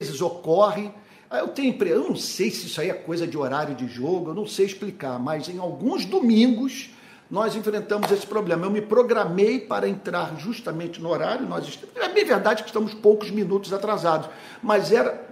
[0.00, 0.90] vezes ocorre.
[1.30, 4.34] Eu tenho eu não sei se isso aí é coisa de horário de jogo, eu
[4.34, 6.90] não sei explicar, mas em alguns domingos
[7.30, 8.66] nós enfrentamos esse problema.
[8.66, 13.30] Eu me programei para entrar justamente no horário, nós é bem verdade que estamos poucos
[13.30, 14.28] minutos atrasados,
[14.60, 15.28] mas era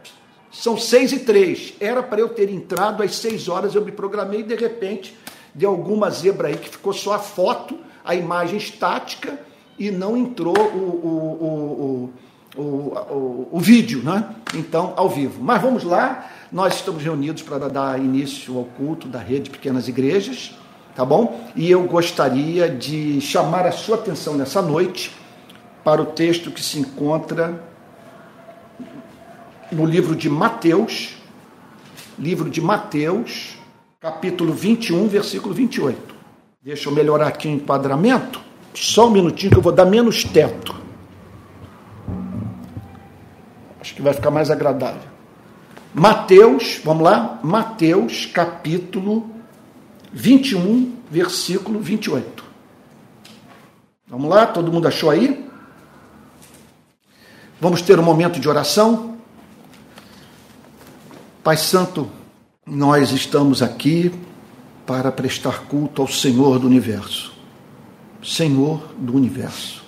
[0.52, 1.74] são seis e três.
[1.80, 5.16] Era para eu ter entrado às seis horas, eu me programei e de repente
[5.54, 9.40] deu alguma zebra aí que ficou só a foto, a imagem estática
[9.78, 11.08] e não entrou o, o,
[11.40, 12.12] o, o,
[12.62, 14.34] o vídeo, né?
[14.54, 15.42] Então, ao vivo.
[15.42, 20.54] Mas vamos lá, nós estamos reunidos para dar início ao culto da rede Pequenas Igrejas
[20.98, 21.48] tá bom?
[21.54, 25.12] E eu gostaria de chamar a sua atenção nessa noite
[25.84, 27.62] para o texto que se encontra
[29.70, 31.14] no livro de Mateus,
[32.18, 33.56] livro de Mateus,
[34.00, 36.16] capítulo 21, versículo 28.
[36.60, 38.40] Deixa eu melhorar aqui o enquadramento.
[38.74, 40.74] Só um minutinho que eu vou dar menos teto.
[43.92, 45.02] Que vai ficar mais agradável.
[45.94, 47.40] Mateus, vamos lá?
[47.42, 49.30] Mateus, capítulo
[50.12, 52.44] 21, versículo 28.
[54.06, 55.46] Vamos lá, todo mundo achou aí?
[57.60, 59.18] Vamos ter um momento de oração.
[61.42, 62.10] Pai Santo,
[62.64, 64.12] nós estamos aqui
[64.86, 67.32] para prestar culto ao Senhor do universo.
[68.22, 69.84] Senhor do universo.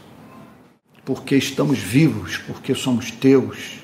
[1.04, 3.79] Porque estamos vivos, porque somos teus.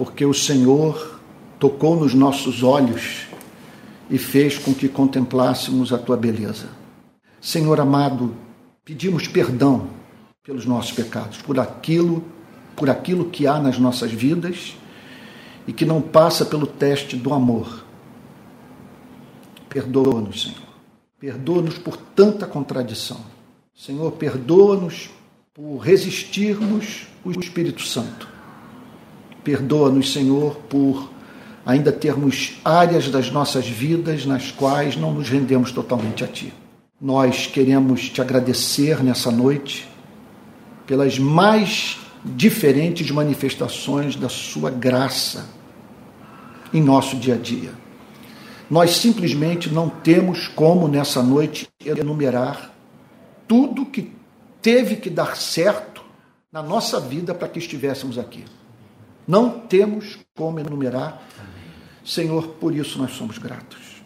[0.00, 1.20] Porque o Senhor
[1.58, 3.26] tocou nos nossos olhos
[4.08, 6.70] e fez com que contemplássemos a tua beleza.
[7.38, 8.34] Senhor amado,
[8.82, 9.88] pedimos perdão
[10.42, 12.24] pelos nossos pecados, por aquilo,
[12.74, 14.74] por aquilo que há nas nossas vidas
[15.66, 17.84] e que não passa pelo teste do amor.
[19.68, 20.70] Perdoa-nos, Senhor.
[21.18, 23.20] Perdoa-nos por tanta contradição.
[23.74, 25.10] Senhor, perdoa-nos
[25.52, 28.29] por resistirmos o Espírito Santo.
[29.42, 31.10] Perdoa-nos, Senhor, por
[31.64, 36.52] ainda termos áreas das nossas vidas nas quais não nos rendemos totalmente a Ti.
[37.00, 39.88] Nós queremos te agradecer nessa noite
[40.86, 45.46] pelas mais diferentes manifestações da Sua graça
[46.72, 47.72] em nosso dia a dia.
[48.70, 52.72] Nós simplesmente não temos como nessa noite enumerar
[53.48, 54.12] tudo que
[54.62, 56.04] teve que dar certo
[56.52, 58.44] na nossa vida para que estivéssemos aqui.
[59.30, 61.22] Não temos como enumerar.
[62.04, 64.02] Senhor, por isso nós somos gratos.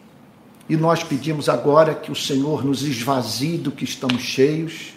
[0.68, 4.92] E nós pedimos agora que o Senhor nos esvazie do que estamos cheios,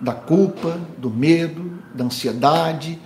[0.00, 3.00] da culpa, do medo, da ansiedade,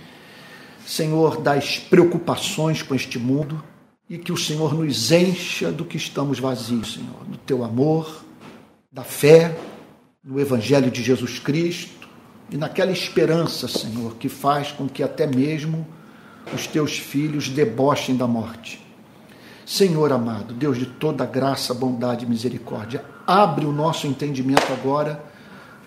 [0.85, 3.63] Senhor, das preocupações com este mundo,
[4.07, 8.23] e que o Senhor nos encha do que estamos vazios, Senhor, do teu amor,
[8.91, 9.57] da fé,
[10.23, 12.07] no Evangelho de Jesus Cristo.
[12.51, 15.87] E naquela esperança, Senhor, que faz com que até mesmo
[16.53, 18.83] os teus filhos debochem da morte.
[19.65, 25.23] Senhor amado, Deus de toda graça, bondade e misericórdia, abre o nosso entendimento agora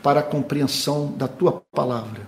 [0.02, 2.26] para a compreensão da tua palavra.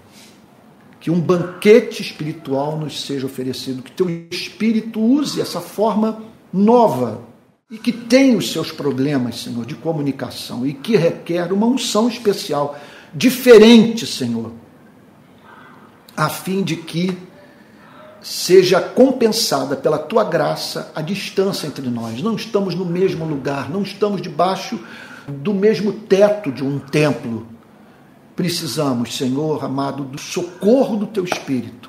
[1.01, 6.23] Que um banquete espiritual nos seja oferecido, que teu espírito use essa forma
[6.53, 7.23] nova
[7.71, 12.79] e que tem os seus problemas, Senhor, de comunicação e que requer uma unção especial,
[13.15, 14.53] diferente, Senhor,
[16.17, 17.17] a fim de que
[18.21, 22.23] seja compensada pela tua graça a distância entre nós.
[22.23, 24.79] Não estamos no mesmo lugar, não estamos debaixo
[25.27, 27.47] do mesmo teto de um templo.
[28.35, 31.89] Precisamos, Senhor amado, do socorro do teu Espírito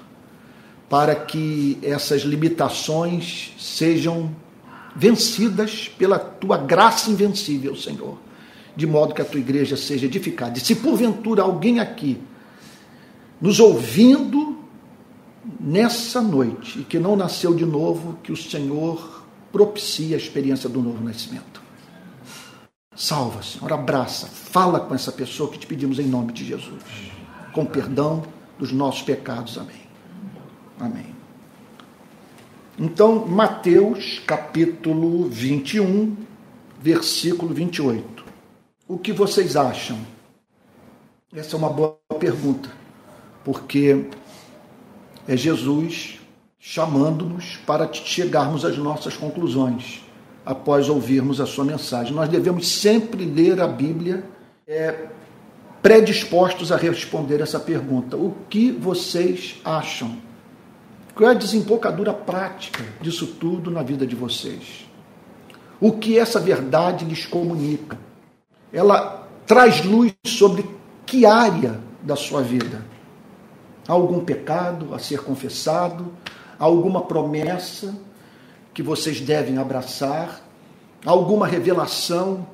[0.89, 4.35] para que essas limitações sejam
[4.95, 8.17] vencidas pela tua graça invencível, Senhor,
[8.75, 10.57] de modo que a tua igreja seja edificada.
[10.57, 12.19] E se porventura alguém aqui
[13.39, 14.48] nos ouvindo
[15.59, 20.81] nessa noite e que não nasceu de novo, que o Senhor propicie a experiência do
[20.81, 21.61] novo nascimento.
[22.95, 26.83] Salva, Senhor, abraça, fala com essa pessoa que te pedimos em nome de Jesus,
[27.53, 28.23] com perdão
[28.57, 29.57] dos nossos pecados.
[29.57, 29.81] Amém.
[30.79, 31.15] Amém.
[32.77, 36.15] Então, Mateus capítulo 21,
[36.81, 38.25] versículo 28.
[38.87, 39.97] O que vocês acham?
[41.33, 42.69] Essa é uma boa pergunta,
[43.43, 44.09] porque
[45.29, 46.19] é Jesus
[46.59, 50.03] chamando-nos para chegarmos às nossas conclusões
[50.43, 52.13] após ouvirmos a sua mensagem.
[52.13, 54.23] Nós devemos sempre ler a Bíblia
[54.67, 55.05] é,
[55.83, 60.17] predispostos a responder essa pergunta: o que vocês acham?
[61.13, 64.89] Qual é a desembocadura prática disso tudo na vida de vocês?
[65.79, 67.99] O que essa verdade lhes comunica?
[68.73, 70.65] Ela traz luz sobre
[71.05, 72.83] que área da sua vida?
[73.89, 76.13] Algum pecado a ser confessado?
[76.59, 77.97] alguma promessa
[78.73, 80.45] que vocês devem abraçar,
[81.05, 82.45] alguma revelação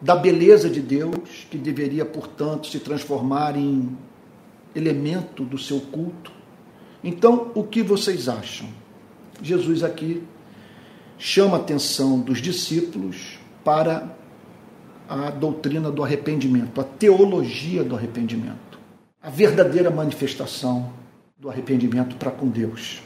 [0.00, 3.98] da beleza de Deus, que deveria, portanto, se transformar em
[4.74, 6.30] elemento do seu culto.
[7.02, 8.68] Então, o que vocês acham?
[9.42, 10.22] Jesus aqui
[11.18, 14.16] chama a atenção dos discípulos para
[15.08, 18.67] a doutrina do arrependimento, a teologia do arrependimento,
[19.28, 20.90] a verdadeira manifestação
[21.38, 23.02] do arrependimento para com Deus.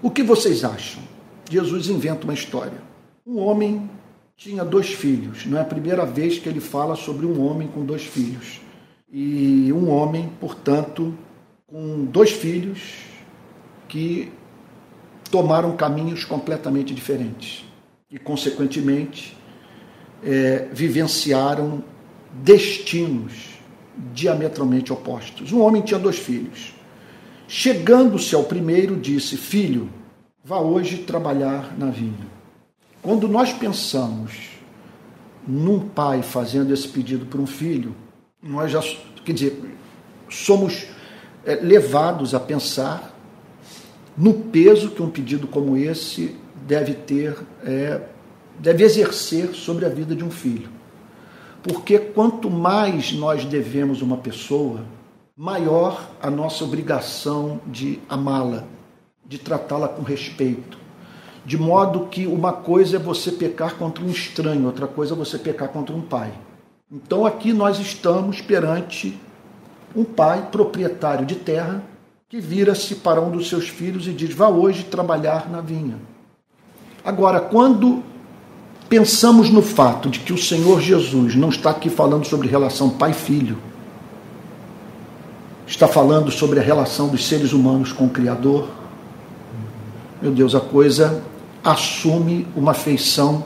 [0.00, 1.02] O que vocês acham?
[1.50, 2.80] Jesus inventa uma história.
[3.26, 3.90] Um homem
[4.38, 5.44] tinha dois filhos.
[5.44, 8.62] Não é a primeira vez que ele fala sobre um homem com dois filhos.
[9.12, 11.14] E um homem, portanto,
[11.66, 12.80] com dois filhos
[13.86, 14.32] que
[15.30, 17.66] tomaram caminhos completamente diferentes
[18.10, 19.36] e, consequentemente,
[20.24, 21.84] é, vivenciaram
[22.32, 23.57] destinos
[24.12, 25.52] diametralmente opostos.
[25.52, 26.74] Um homem tinha dois filhos.
[27.46, 29.88] Chegando-se ao primeiro, disse: Filho,
[30.44, 32.26] vá hoje trabalhar na vinha.
[33.02, 34.50] Quando nós pensamos
[35.46, 37.94] num pai fazendo esse pedido para um filho,
[38.42, 38.82] nós já,
[39.24, 39.76] quer dizer,
[40.28, 40.86] somos
[41.44, 43.14] é, levados a pensar
[44.16, 46.36] no peso que um pedido como esse
[46.66, 48.02] deve ter, é,
[48.58, 50.77] deve exercer sobre a vida de um filho.
[51.62, 54.84] Porque quanto mais nós devemos uma pessoa,
[55.36, 58.64] maior a nossa obrigação de amá-la,
[59.24, 60.78] de tratá-la com respeito,
[61.44, 65.38] de modo que uma coisa é você pecar contra um estranho, outra coisa é você
[65.38, 66.32] pecar contra um pai.
[66.90, 69.18] Então aqui nós estamos perante
[69.94, 71.82] um pai proprietário de terra
[72.28, 75.98] que vira-se para um dos seus filhos e diz: Vá hoje trabalhar na vinha.
[77.04, 78.02] Agora, quando
[78.88, 83.58] pensamos no fato de que o Senhor Jesus não está aqui falando sobre relação pai-filho,
[85.66, 88.68] está falando sobre a relação dos seres humanos com o Criador,
[90.20, 91.22] meu Deus, a coisa
[91.62, 93.44] assume uma feição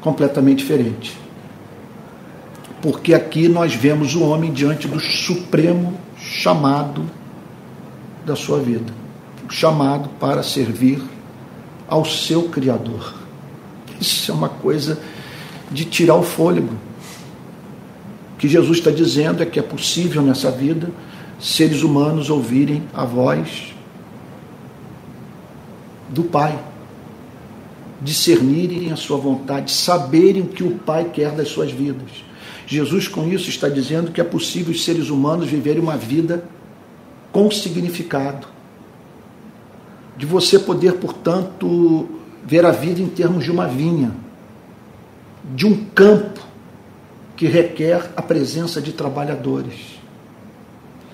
[0.00, 1.16] completamente diferente.
[2.82, 7.04] Porque aqui nós vemos o homem diante do supremo chamado
[8.26, 9.04] da sua vida
[9.48, 11.02] chamado para servir
[11.88, 13.23] ao seu Criador.
[14.00, 15.00] Isso é uma coisa
[15.70, 16.74] de tirar o fôlego.
[18.34, 20.90] O que Jesus está dizendo é que é possível nessa vida
[21.40, 23.74] seres humanos ouvirem a voz
[26.08, 26.58] do Pai
[28.00, 32.10] discernirem a sua vontade, saberem o que o Pai quer das suas vidas.
[32.66, 36.44] Jesus, com isso, está dizendo que é possível os seres humanos viverem uma vida
[37.32, 38.46] com significado.
[40.16, 42.08] De você poder, portanto,
[42.44, 44.12] ver a vida em termos de uma vinha,
[45.54, 46.40] de um campo
[47.36, 49.98] que requer a presença de trabalhadores.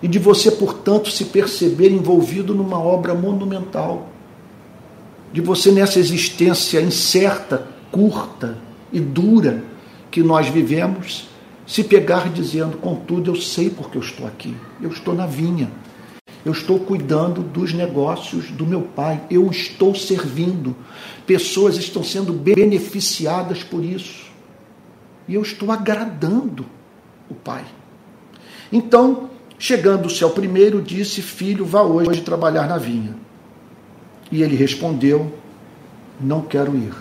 [0.02, 4.08] E de você, portanto, se perceber envolvido numa obra monumental.
[5.32, 8.58] De você nessa existência incerta, curta
[8.92, 9.62] e dura
[10.10, 11.28] que nós vivemos,
[11.66, 15.70] se pegar dizendo, contudo, eu sei porque eu estou aqui, eu estou na vinha,
[16.44, 20.74] eu estou cuidando dos negócios do meu pai, eu estou servindo,
[21.26, 24.30] pessoas estão sendo beneficiadas por isso,
[25.28, 26.66] e eu estou agradando
[27.28, 27.64] o pai.
[28.72, 33.14] Então, chegando-se ao primeiro, disse: Filho, vá hoje trabalhar na vinha.
[34.32, 35.32] E ele respondeu:
[36.20, 36.94] Não quero ir.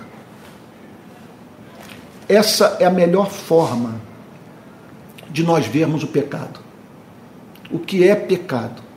[2.27, 3.99] Essa é a melhor forma
[5.31, 6.59] de nós vermos o pecado.
[7.71, 8.88] O que é pecado?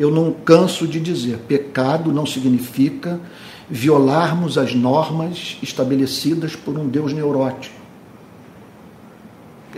[0.00, 3.20] Eu não canso de dizer: pecado não significa
[3.68, 7.74] violarmos as normas estabelecidas por um Deus neurótico,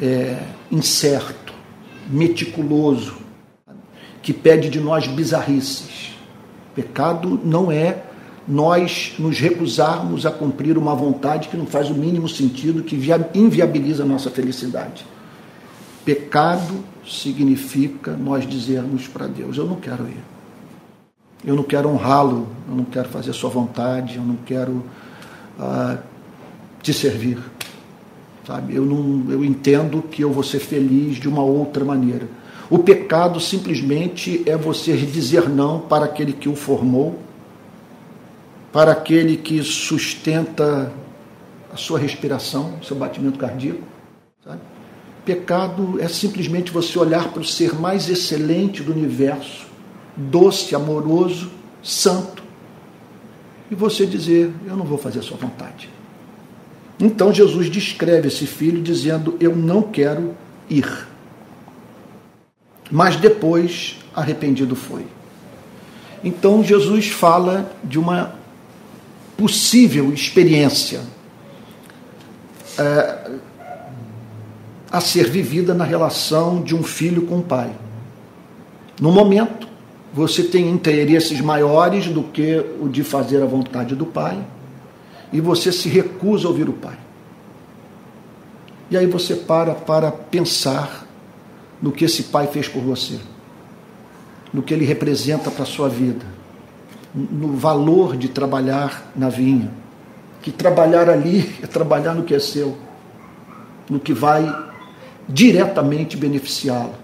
[0.00, 1.52] é, incerto,
[2.08, 3.16] meticuloso,
[4.22, 6.12] que pede de nós bizarrices.
[6.72, 8.04] Pecado não é
[8.46, 12.94] nós nos recusarmos a cumprir uma vontade que não faz o mínimo sentido, que
[13.34, 15.04] inviabiliza a nossa felicidade.
[16.04, 20.22] Pecado significa nós dizermos para Deus: Eu não quero ir.
[21.44, 24.84] Eu não quero honrá-lo, eu não quero fazer a sua vontade, eu não quero
[25.58, 25.98] uh,
[26.80, 27.38] te servir.
[28.46, 28.74] Sabe?
[28.74, 32.28] Eu, não, eu entendo que eu vou ser feliz de uma outra maneira.
[32.70, 37.18] O pecado simplesmente é você dizer não para aquele que o formou,
[38.72, 40.92] para aquele que sustenta
[41.72, 43.82] a sua respiração, seu batimento cardíaco.
[45.24, 49.66] Pecado é simplesmente você olhar para o ser mais excelente do universo,
[50.16, 51.50] doce, amoroso,
[51.82, 52.42] santo,
[53.70, 55.88] e você dizer: Eu não vou fazer a sua vontade.
[56.98, 60.34] Então Jesus descreve esse filho dizendo: Eu não quero
[60.68, 61.12] ir
[62.92, 65.06] mas depois arrependido foi.
[66.22, 68.34] Então Jesus fala de uma
[69.34, 71.00] possível experiência
[72.78, 73.21] é,
[74.92, 77.72] a ser vivida na relação de um filho com o pai.
[79.00, 79.66] No momento,
[80.12, 84.38] você tem interesses maiores do que o de fazer a vontade do pai
[85.32, 86.98] e você se recusa a ouvir o pai.
[88.90, 91.06] E aí você para para pensar
[91.80, 93.18] no que esse pai fez por você,
[94.52, 96.26] no que ele representa para a sua vida,
[97.14, 99.70] no valor de trabalhar na vinha,
[100.42, 102.76] que trabalhar ali é trabalhar no que é seu,
[103.88, 104.70] no que vai
[105.28, 106.94] diretamente beneficiá-lo.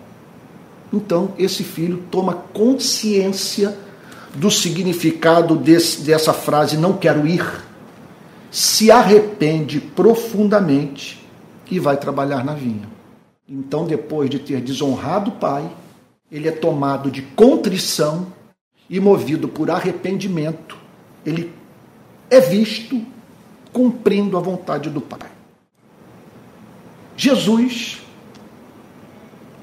[0.92, 3.76] Então, esse filho toma consciência
[4.34, 7.44] do significado desse, dessa frase, não quero ir,
[8.50, 11.24] se arrepende profundamente
[11.70, 12.88] e vai trabalhar na vinha.
[13.48, 15.70] Então, depois de ter desonrado o pai,
[16.30, 18.32] ele é tomado de contrição
[18.88, 20.76] e movido por arrependimento,
[21.24, 21.52] ele
[22.30, 23.02] é visto
[23.72, 25.30] cumprindo a vontade do pai.
[27.16, 28.02] Jesus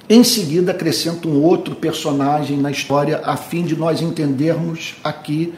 [0.07, 5.53] em seguida, acrescenta um outro personagem na história, a fim de nós entendermos aqui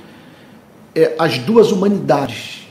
[0.96, 2.66] é, as duas humanidades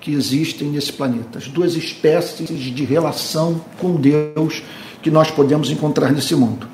[0.00, 4.62] que existem nesse planeta, as duas espécies de relação com Deus
[5.00, 6.68] que nós podemos encontrar nesse mundo.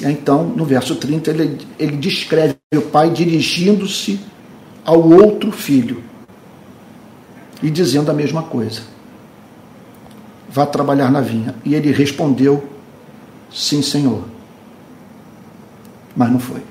[0.00, 4.20] Então, no verso 30, ele, ele descreve o pai dirigindo-se
[4.84, 6.02] ao outro filho
[7.62, 8.82] e dizendo a mesma coisa:
[10.50, 11.54] Vá trabalhar na vinha.
[11.64, 12.75] E ele respondeu
[13.56, 14.22] Sim, Senhor.
[16.14, 16.62] Mas não foi.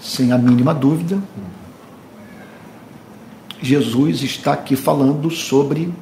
[0.00, 1.22] Sem a mínima dúvida,
[3.60, 5.92] Jesus está aqui falando sobre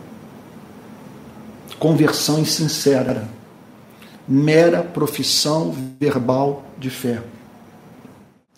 [1.81, 3.29] conversão insincera,
[4.27, 7.25] mera profissão verbal de fé.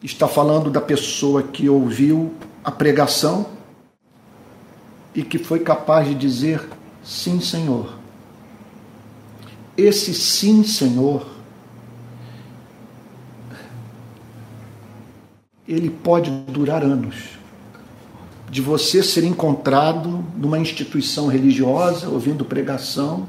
[0.03, 3.47] Está falando da pessoa que ouviu a pregação
[5.15, 6.69] e que foi capaz de dizer:
[7.03, 7.96] Sim, Senhor
[9.77, 11.27] esse sim, Senhor,
[15.69, 17.37] ele pode durar anos.
[18.49, 23.29] De você ser encontrado numa instituição religiosa, ouvindo pregação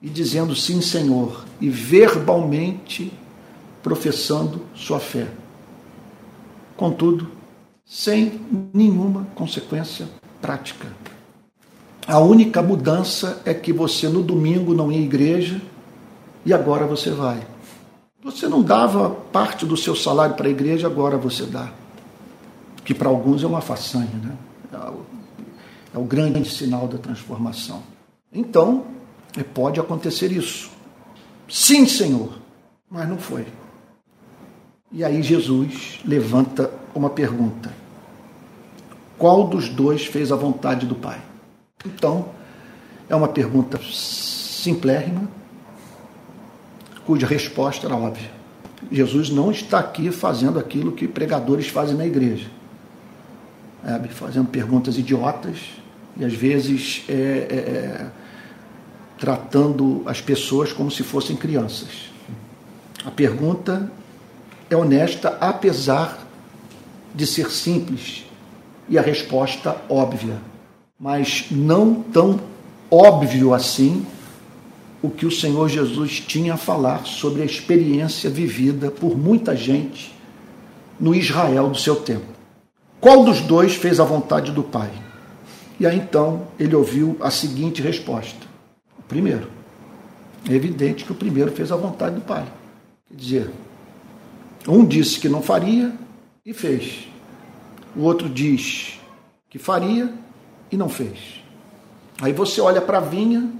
[0.00, 3.12] e dizendo sim, Senhor, e verbalmente
[3.82, 5.28] professando sua fé.
[6.76, 7.28] Contudo,
[7.84, 8.40] sem
[8.72, 10.06] nenhuma consequência
[10.40, 10.86] prática.
[12.06, 15.60] A única mudança é que você no domingo não ia à igreja
[16.44, 17.46] e agora você vai.
[18.22, 21.72] Você não dava parte do seu salário para a igreja, agora você dá.
[22.84, 24.36] Que para alguns é uma façanha, né?
[24.72, 25.06] É o,
[25.94, 27.82] é o grande sinal da transformação.
[28.32, 28.84] Então,
[29.36, 30.70] é, pode acontecer isso.
[31.48, 32.38] Sim, Senhor,
[32.90, 33.46] mas não foi.
[34.92, 37.72] E aí Jesus levanta uma pergunta:
[39.16, 41.20] Qual dos dois fez a vontade do Pai?
[41.84, 42.28] Então,
[43.08, 45.28] é uma pergunta simplérrima,
[47.10, 48.30] cuja resposta era óbvia.
[48.88, 52.46] Jesus não está aqui fazendo aquilo que pregadores fazem na igreja,
[53.84, 55.56] é, fazendo perguntas idiotas
[56.16, 58.06] e às vezes é, é, é,
[59.18, 62.12] tratando as pessoas como se fossem crianças.
[63.04, 63.90] A pergunta
[64.70, 66.16] é honesta, apesar
[67.12, 68.24] de ser simples
[68.88, 70.36] e a resposta óbvia,
[70.96, 72.38] mas não tão
[72.88, 74.06] óbvio assim
[75.02, 80.14] o que o Senhor Jesus tinha a falar sobre a experiência vivida por muita gente
[80.98, 82.26] no Israel do seu tempo.
[83.00, 84.90] Qual dos dois fez a vontade do Pai?
[85.78, 88.46] E aí então ele ouviu a seguinte resposta:
[88.98, 89.48] o primeiro.
[90.48, 92.46] É evidente que o primeiro fez a vontade do Pai.
[93.08, 93.50] Quer dizer,
[94.66, 95.92] um disse que não faria
[96.44, 97.08] e fez.
[97.96, 98.98] O outro diz
[99.48, 100.12] que faria
[100.70, 101.42] e não fez.
[102.20, 103.50] Aí você olha para a vinha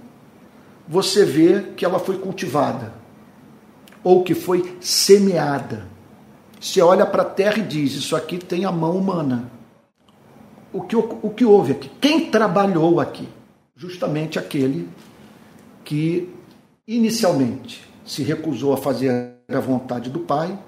[0.91, 2.93] você vê que ela foi cultivada
[4.03, 5.87] ou que foi semeada.
[6.61, 9.49] Você olha para a terra e diz: Isso aqui tem a mão humana.
[10.73, 11.89] O que, o que houve aqui?
[12.01, 13.29] Quem trabalhou aqui?
[13.77, 14.89] Justamente aquele
[15.85, 16.29] que
[16.89, 20.59] inicialmente se recusou a fazer a vontade do Pai,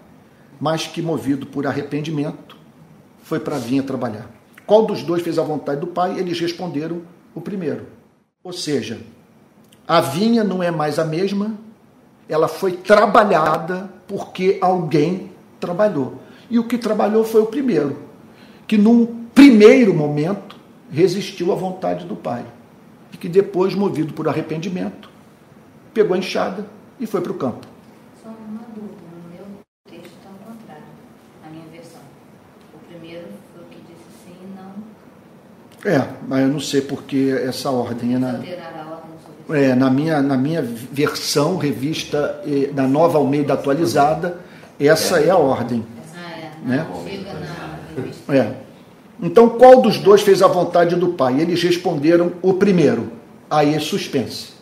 [0.61, 2.57] mas que, movido por arrependimento,
[3.25, 4.31] foi para vir trabalhar.
[4.67, 6.17] Qual dos dois fez a vontade do Pai?
[6.17, 7.03] Eles responderam
[7.35, 7.87] o primeiro.
[8.43, 9.01] Ou seja,
[9.87, 11.53] a vinha não é mais a mesma,
[12.29, 16.21] ela foi trabalhada porque alguém trabalhou.
[16.51, 17.99] E o que trabalhou foi o primeiro,
[18.67, 20.57] que num primeiro momento
[20.91, 22.45] resistiu à vontade do pai,
[23.13, 25.11] e que depois, movido por arrependimento,
[25.95, 26.67] pegou a enxada
[27.01, 27.67] e foi para o campo.
[28.23, 29.45] Só uma dúvida, no meu
[29.89, 30.85] texto está ao contrário,
[31.43, 32.01] na minha versão.
[32.75, 35.91] O primeiro foi o que disse sim e não.
[35.91, 38.43] É, mas eu não sei porque essa ordem né?
[38.45, 38.82] é na
[39.51, 42.41] é, na, minha, na minha versão, revista
[42.73, 44.39] da Nova Almeida atualizada,
[44.79, 45.85] essa é a ordem.
[46.17, 46.69] Ah, é.
[46.69, 46.87] Né?
[48.29, 48.53] É.
[49.21, 51.41] Então, qual dos dois fez a vontade do Pai?
[51.41, 53.13] Eles responderam o primeiro.
[53.49, 54.53] Aí é suspense.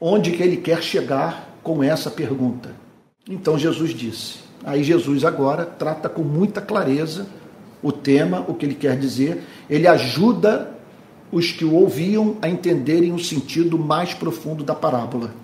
[0.00, 2.70] Onde que ele quer chegar com essa pergunta?
[3.28, 4.40] Então Jesus disse.
[4.64, 7.26] Aí Jesus agora trata com muita clareza
[7.82, 9.42] o tema, o que ele quer dizer.
[9.68, 10.73] Ele ajuda
[11.32, 15.34] os que o ouviam a entenderem o sentido mais profundo da parábola.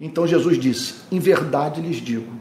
[0.00, 2.32] Então Jesus disse: Em verdade lhes digo,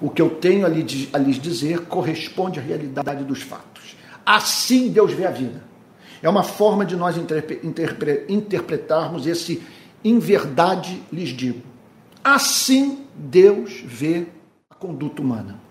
[0.00, 3.96] o que eu tenho a lhes dizer corresponde à realidade dos fatos.
[4.24, 5.64] Assim Deus vê a vida.
[6.22, 7.16] É uma forma de nós
[8.28, 9.62] interpretarmos esse
[10.04, 11.62] em verdade lhes digo.
[12.22, 14.26] Assim Deus vê
[14.68, 15.65] a conduta humana.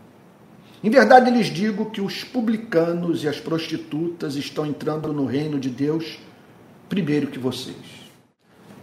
[0.86, 5.68] Em verdade lhes digo que os publicanos e as prostitutas estão entrando no reino de
[5.68, 6.20] Deus
[6.88, 7.76] primeiro que vocês.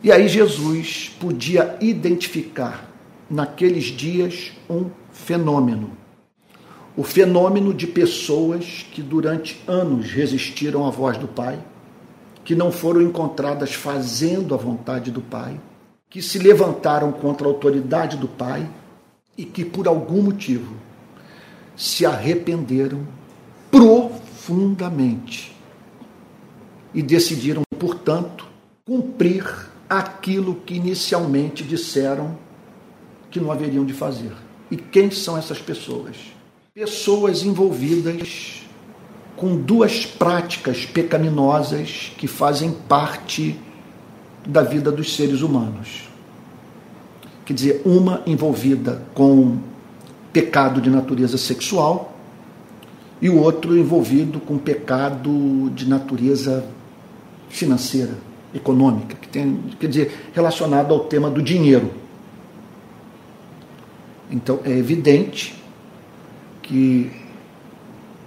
[0.02, 2.90] E aí Jesus podia identificar
[3.30, 5.92] naqueles dias um fenômeno.
[6.97, 11.64] O fenômeno de pessoas que durante anos resistiram à voz do Pai,
[12.44, 15.61] que não foram encontradas fazendo a vontade do Pai,
[16.11, 18.68] que se levantaram contra a autoridade do Pai
[19.38, 20.75] e que por algum motivo
[21.82, 23.04] se arrependeram
[23.68, 25.52] profundamente
[26.94, 28.46] e decidiram, portanto,
[28.86, 29.44] cumprir
[29.90, 32.38] aquilo que inicialmente disseram
[33.32, 34.30] que não haveriam de fazer.
[34.70, 36.16] E quem são essas pessoas?
[36.72, 38.62] Pessoas envolvidas
[39.34, 43.58] com duas práticas pecaminosas que fazem parte
[44.46, 46.08] da vida dos seres humanos.
[47.44, 49.71] Quer dizer, uma envolvida com
[50.32, 52.16] pecado de natureza sexual
[53.20, 56.64] e o outro envolvido com pecado de natureza
[57.48, 58.14] financeira,
[58.54, 61.92] econômica, que tem, quer dizer, relacionado ao tema do dinheiro.
[64.30, 65.54] Então é evidente
[66.62, 67.12] que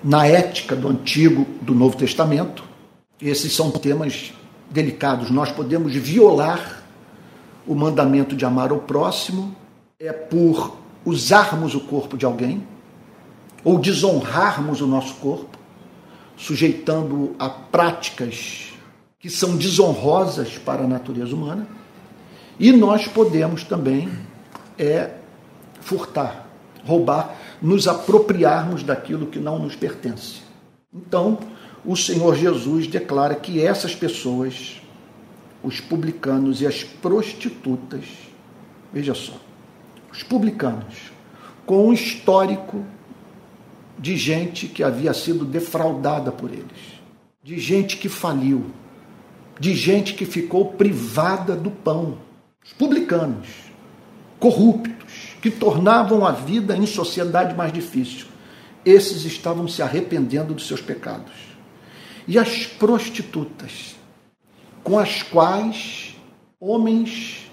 [0.03, 2.63] na ética do Antigo, do Novo Testamento,
[3.19, 4.33] esses são temas
[4.69, 5.31] delicados.
[5.31, 6.83] Nós podemos violar
[7.65, 9.55] o mandamento de amar o próximo
[9.99, 12.65] é por usarmos o corpo de alguém
[13.63, 15.57] ou desonrarmos o nosso corpo,
[16.35, 18.73] sujeitando a práticas
[19.19, 21.67] que são desonrosas para a natureza humana.
[22.59, 24.09] E nós podemos também
[24.77, 25.11] é
[25.81, 26.47] furtar,
[26.85, 30.41] roubar, nos apropriarmos daquilo que não nos pertence.
[30.93, 31.39] Então,
[31.83, 34.81] o Senhor Jesus declara que essas pessoas,
[35.63, 38.05] os publicanos e as prostitutas,
[38.91, 39.33] veja só,
[40.15, 41.11] os publicanos,
[41.65, 42.85] com um histórico
[43.99, 47.01] de gente que havia sido defraudada por eles,
[47.43, 48.65] de gente que faliu,
[49.59, 52.17] de gente que ficou privada do pão.
[52.63, 53.47] Os publicanos,
[54.39, 58.27] corruptos, que tornavam a vida em sociedade mais difícil.
[58.85, 61.33] Esses estavam se arrependendo dos seus pecados.
[62.27, 63.95] E as prostitutas,
[64.83, 66.15] com as quais
[66.59, 67.51] homens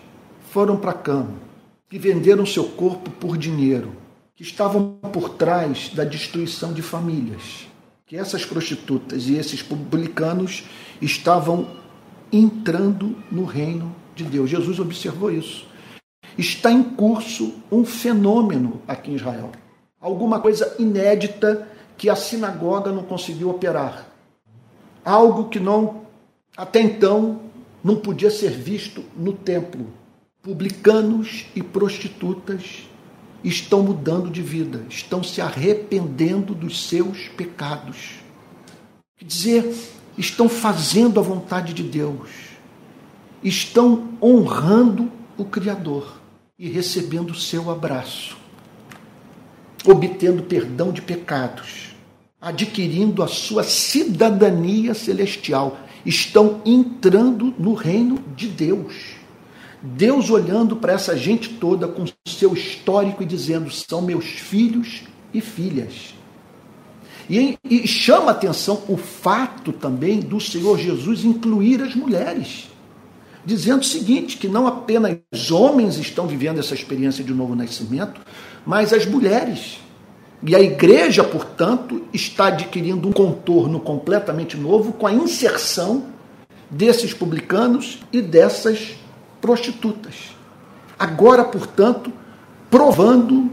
[0.51, 1.52] foram para a cama,
[1.93, 3.95] que venderam seu corpo por dinheiro,
[4.35, 7.67] que estavam por trás da destruição de famílias,
[8.07, 10.65] que essas prostitutas e esses publicanos
[11.03, 11.69] estavam
[12.33, 14.49] entrando no reino de Deus.
[14.49, 15.67] Jesus observou isso.
[16.39, 19.53] Está em curso um fenômeno aqui em Israel.
[20.01, 24.09] Alguma coisa inédita que a sinagoga não conseguiu operar.
[25.05, 26.07] Algo que não
[26.57, 27.43] até então
[27.85, 30.01] não podia ser visto no templo
[30.43, 32.89] publicanos e prostitutas
[33.45, 38.15] estão mudando de vida, estão se arrependendo dos seus pecados.
[39.17, 39.75] Quer dizer,
[40.19, 42.29] estão fazendo a vontade de Deus,
[43.43, 46.21] estão honrando o Criador
[46.59, 48.37] e recebendo o seu abraço,
[49.85, 51.95] obtendo perdão de pecados,
[52.41, 59.22] adquirindo a sua cidadania celestial, estão entrando no reino de Deus.
[59.83, 65.03] Deus olhando para essa gente toda com seu histórico e dizendo: são meus filhos
[65.35, 66.15] e filhas.
[67.29, 72.69] E, e chama atenção o fato também do Senhor Jesus incluir as mulheres,
[73.45, 78.21] dizendo o seguinte: que não apenas homens estão vivendo essa experiência de novo nascimento,
[78.65, 79.81] mas as mulheres.
[80.45, 86.07] E a igreja, portanto, está adquirindo um contorno completamente novo com a inserção
[86.69, 88.97] desses publicanos e dessas
[89.43, 90.35] prostitutas.
[90.99, 92.13] Agora, portanto,
[92.71, 93.51] provando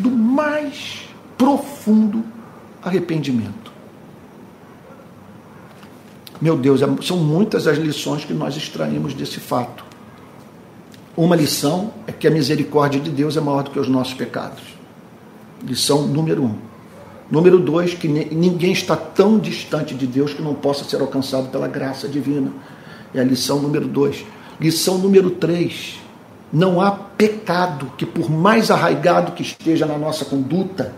[0.00, 2.24] do mais profundo
[2.82, 3.70] arrependimento.
[6.40, 9.84] Meu Deus, é, são muitas as lições que nós extraímos desse fato.
[11.16, 14.62] Uma lição é que a misericórdia de Deus é maior do que os nossos pecados.
[15.62, 16.54] Lição número um.
[17.30, 21.66] Número dois, que ninguém está tão distante de Deus que não possa ser alcançado pela
[21.66, 22.52] graça divina.
[23.14, 24.24] É a lição número dois.
[24.60, 25.98] Lição número três.
[26.52, 30.94] Não há pecado que, por mais arraigado que esteja na nossa conduta,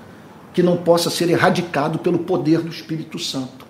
[0.53, 3.66] que não possa ser erradicado pelo poder do Espírito Santo.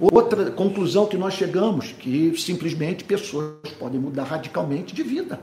[0.00, 5.38] Outra conclusão que nós chegamos, que simplesmente pessoas podem mudar radicalmente de vida.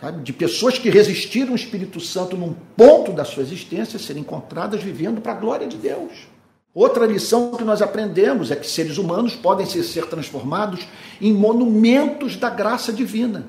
[0.00, 0.22] Sabe?
[0.22, 5.20] De pessoas que resistiram ao Espírito Santo num ponto da sua existência serem encontradas vivendo
[5.20, 6.26] para a glória de Deus.
[6.72, 10.86] Outra lição que nós aprendemos é que seres humanos podem ser transformados
[11.20, 13.46] em monumentos da graça divina,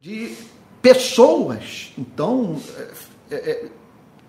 [0.00, 0.34] de
[0.80, 2.58] pessoas, então,
[3.30, 3.68] é, é,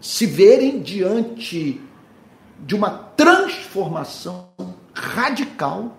[0.02, 1.82] se verem diante
[2.60, 4.50] de uma transformação
[4.94, 5.98] radical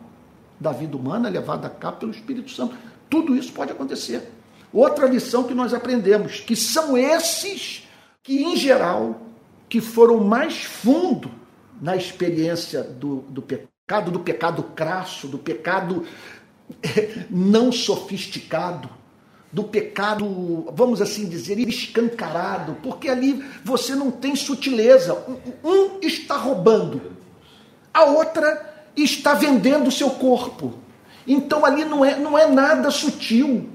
[0.61, 2.77] da vida humana levada a cabo pelo Espírito Santo.
[3.09, 4.31] Tudo isso pode acontecer.
[4.73, 7.89] Outra lição que nós aprendemos, que são esses
[8.23, 9.21] que, em geral,
[9.69, 11.31] que foram mais fundo
[11.81, 16.07] na experiência do, do pecado, do pecado crasso, do pecado
[16.83, 18.89] eh, não sofisticado,
[19.53, 25.17] do pecado, vamos assim dizer, escancarado, porque ali você não tem sutileza.
[25.63, 27.13] Um está roubando,
[27.93, 30.75] a outra está vendendo o seu corpo.
[31.27, 33.71] Então ali não é, não é nada sutil.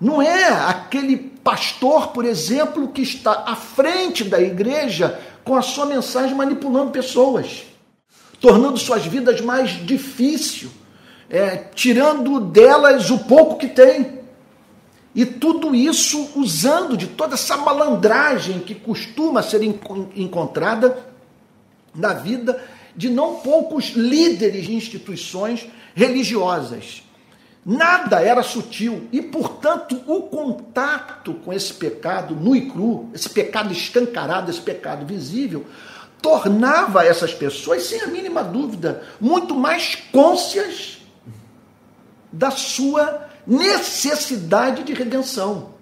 [0.00, 5.86] Não é aquele pastor, por exemplo, que está à frente da igreja com a sua
[5.86, 7.64] mensagem manipulando pessoas,
[8.40, 10.70] tornando suas vidas mais difíceis,
[11.28, 14.20] é, tirando delas o pouco que tem.
[15.14, 21.12] E tudo isso usando de toda essa malandragem que costuma ser encontrada
[21.94, 22.62] na vida
[22.96, 27.02] de não poucos líderes de instituições religiosas.
[27.64, 33.72] Nada era sutil e, portanto, o contato com esse pecado nu e cru, esse pecado
[33.72, 35.64] escancarado, esse pecado visível,
[36.20, 40.98] tornava essas pessoas, sem a mínima dúvida, muito mais cônscias
[42.32, 45.74] da sua necessidade de redenção.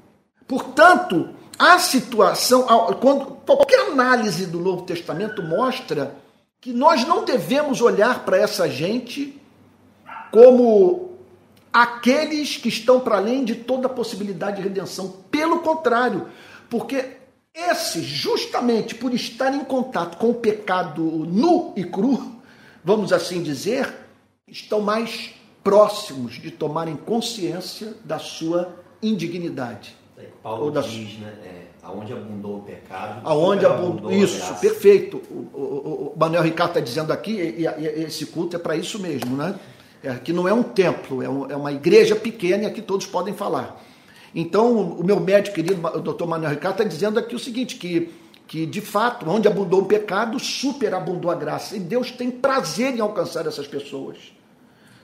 [0.47, 2.67] Portanto, a situação,
[3.01, 6.15] quando qualquer análise do Novo Testamento mostra
[6.61, 9.41] que nós não devemos olhar para essa gente
[10.31, 11.10] como
[11.73, 15.17] aqueles que estão para além de toda possibilidade de redenção.
[15.31, 16.29] Pelo contrário,
[16.69, 17.17] porque
[17.55, 22.41] esses, justamente por estar em contato com o pecado nu e cru,
[22.85, 23.93] vamos assim dizer,
[24.47, 29.97] estão mais próximos de tomarem consciência da sua indignidade.
[30.43, 30.81] Paulo ou da...
[30.81, 31.35] diz, né?
[31.45, 33.21] É Aonde abundou o pecado.
[33.25, 34.13] Aonde abundou.
[34.13, 35.17] Isso, perfeito.
[35.31, 38.99] O, o, o Manuel Ricardo está dizendo aqui, e, e, esse culto é para isso
[38.99, 39.59] mesmo, né?
[40.03, 43.07] É, que não é um templo, é, um, é, uma igreja pequena e aqui todos
[43.07, 43.83] podem falar.
[44.35, 48.11] Então, o meu médico querido, o doutor Manuel Ricardo, está dizendo aqui o seguinte: que,
[48.47, 51.77] que de fato, onde abundou o pecado, superabundou a graça.
[51.77, 54.17] E Deus tem prazer em alcançar essas pessoas.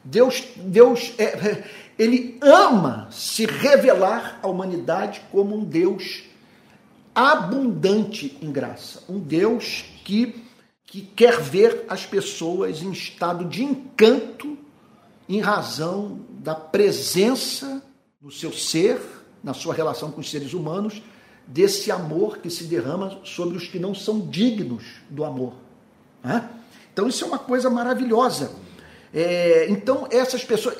[0.03, 1.65] Deus, Deus é,
[1.99, 6.23] ele ama se revelar à humanidade como um Deus
[7.15, 9.03] abundante em graça.
[9.09, 10.43] Um Deus que,
[10.87, 14.57] que quer ver as pessoas em estado de encanto
[15.29, 17.83] em razão da presença
[18.21, 19.01] no seu ser,
[19.43, 21.03] na sua relação com os seres humanos,
[21.47, 25.55] desse amor que se derrama sobre os que não são dignos do amor.
[26.93, 28.53] Então, isso é uma coisa maravilhosa.
[29.15, 30.77] É, então, essas pessoas.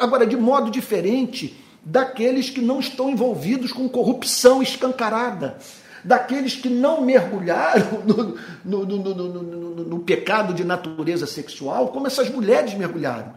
[0.00, 5.58] Agora, de modo diferente daqueles que não estão envolvidos com corrupção escancarada,
[6.04, 12.74] daqueles que não mergulharam no, no, no, no, pecado de natureza sexual, como essas mulheres
[12.74, 13.32] mergulharam.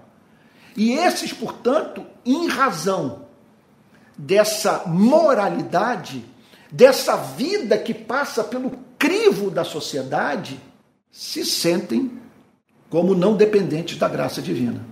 [0.76, 3.26] E esses, portanto, em razão
[4.18, 6.24] dessa moralidade,
[6.72, 10.60] dessa vida que passa pelo crivo da sociedade,
[11.12, 12.12] se sentem
[12.90, 14.86] como não dependentes da graça divina.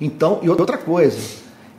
[0.00, 1.18] Então, e outra coisa,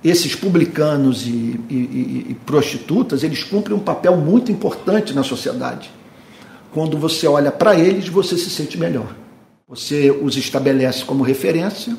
[0.04, 5.91] esses publicanos e, e, e, prostitutas, eles cumprem um papel muito importante na sociedade.
[6.71, 9.15] Quando você olha para eles, você se sente melhor.
[9.67, 11.95] Você os estabelece como referência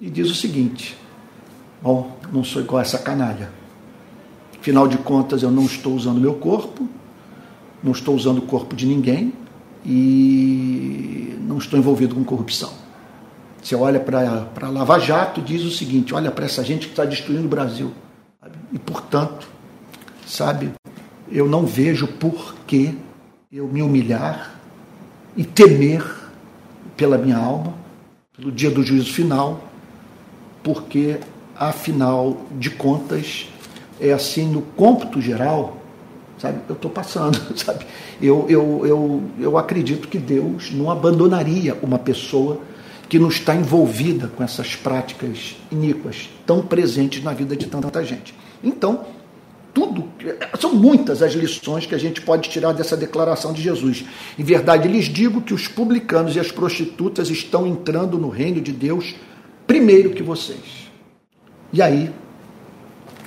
[0.00, 0.96] e diz o seguinte:
[1.82, 3.50] Bom, não sou igual a essa canalha.
[4.58, 6.88] Afinal de contas, eu não estou usando meu corpo,
[7.82, 9.32] não estou usando o corpo de ninguém
[9.84, 12.72] e não estou envolvido com corrupção.
[13.62, 17.46] Você olha para Lava Jato diz o seguinte: olha para essa gente que está destruindo
[17.46, 17.92] o Brasil.
[18.72, 19.48] E, portanto,
[20.26, 20.72] sabe,
[21.30, 22.96] eu não vejo por que
[23.50, 24.54] eu me humilhar
[25.36, 26.04] e temer
[26.96, 27.74] pela minha alma,
[28.36, 29.65] pelo dia do juízo final,
[30.66, 31.18] porque,
[31.54, 33.46] afinal de contas,
[34.00, 35.76] é assim no cômputo geral,
[36.40, 36.58] sabe?
[36.68, 37.86] Eu estou passando, sabe?
[38.20, 42.60] Eu, eu, eu, eu acredito que Deus não abandonaria uma pessoa
[43.08, 48.34] que não está envolvida com essas práticas iníquas tão presentes na vida de tanta gente.
[48.60, 49.04] Então,
[49.72, 50.08] tudo,
[50.58, 54.04] são muitas as lições que a gente pode tirar dessa declaração de Jesus.
[54.36, 58.72] Em verdade, lhes digo que os publicanos e as prostitutas estão entrando no reino de
[58.72, 59.14] Deus
[59.66, 60.90] primeiro que vocês.
[61.72, 62.10] E aí,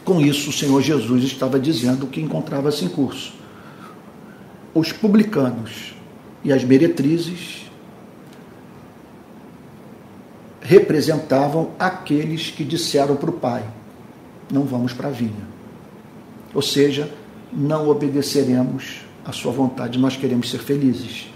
[0.03, 3.33] com isso, o Senhor Jesus estava dizendo que encontrava-se em curso.
[4.73, 5.93] Os publicanos
[6.43, 7.69] e as meretrizes
[10.61, 13.63] representavam aqueles que disseram para o pai:
[14.51, 15.47] não vamos para a vinha.
[16.53, 17.11] Ou seja,
[17.51, 21.27] não obedeceremos à sua vontade, nós queremos ser felizes.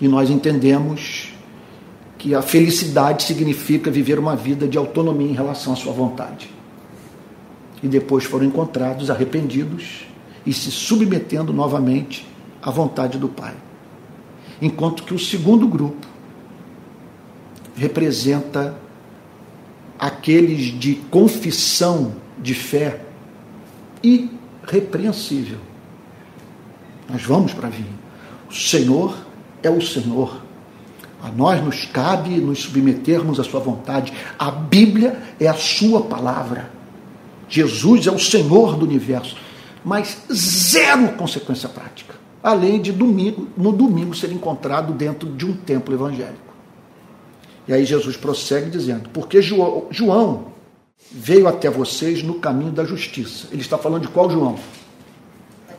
[0.00, 1.31] E nós entendemos
[2.22, 6.48] que a felicidade significa viver uma vida de autonomia em relação à sua vontade.
[7.82, 10.06] E depois foram encontrados arrependidos
[10.46, 12.24] e se submetendo novamente
[12.62, 13.54] à vontade do Pai.
[14.60, 16.06] Enquanto que o segundo grupo
[17.74, 18.76] representa
[19.98, 23.00] aqueles de confissão de fé
[24.00, 25.58] irrepreensível.
[27.10, 27.90] Nós vamos para vir.
[28.48, 29.18] O Senhor
[29.60, 30.51] é o Senhor.
[31.22, 34.12] A nós nos cabe nos submetermos à Sua vontade.
[34.36, 36.70] A Bíblia é a Sua palavra.
[37.48, 39.36] Jesus é o Senhor do universo.
[39.84, 42.14] Mas zero consequência prática.
[42.42, 46.52] Além de domingo, no domingo ser encontrado dentro de um templo evangélico.
[47.68, 50.46] E aí Jesus prossegue dizendo: Porque João,
[51.10, 53.46] veio até vocês no caminho da justiça.
[53.52, 54.56] Ele está falando de qual João?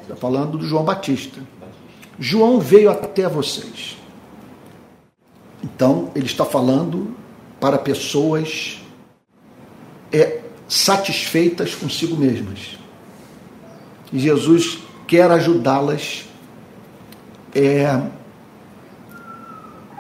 [0.04, 1.42] Está falando do João Batista.
[2.18, 3.98] João veio até vocês.
[5.64, 7.16] Então, ele está falando
[7.60, 8.82] para pessoas
[10.12, 12.78] é, satisfeitas consigo mesmas.
[14.12, 16.26] E Jesus quer ajudá-las
[17.56, 17.86] é,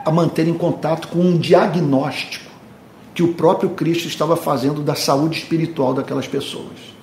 [0.05, 2.51] a manterem contato com um diagnóstico
[3.15, 6.93] que o próprio Cristo estava fazendo da saúde espiritual daquelas pessoas.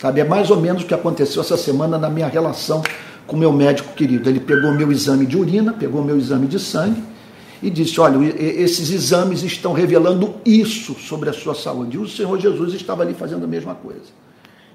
[0.00, 2.82] Sabe, é mais ou menos o que aconteceu essa semana na minha relação
[3.26, 4.28] com meu médico querido.
[4.28, 7.09] Ele pegou meu exame de urina, pegou meu exame de sangue
[7.62, 11.96] e disse: Olha, esses exames estão revelando isso sobre a sua saúde.
[11.96, 14.20] E o Senhor Jesus estava ali fazendo a mesma coisa.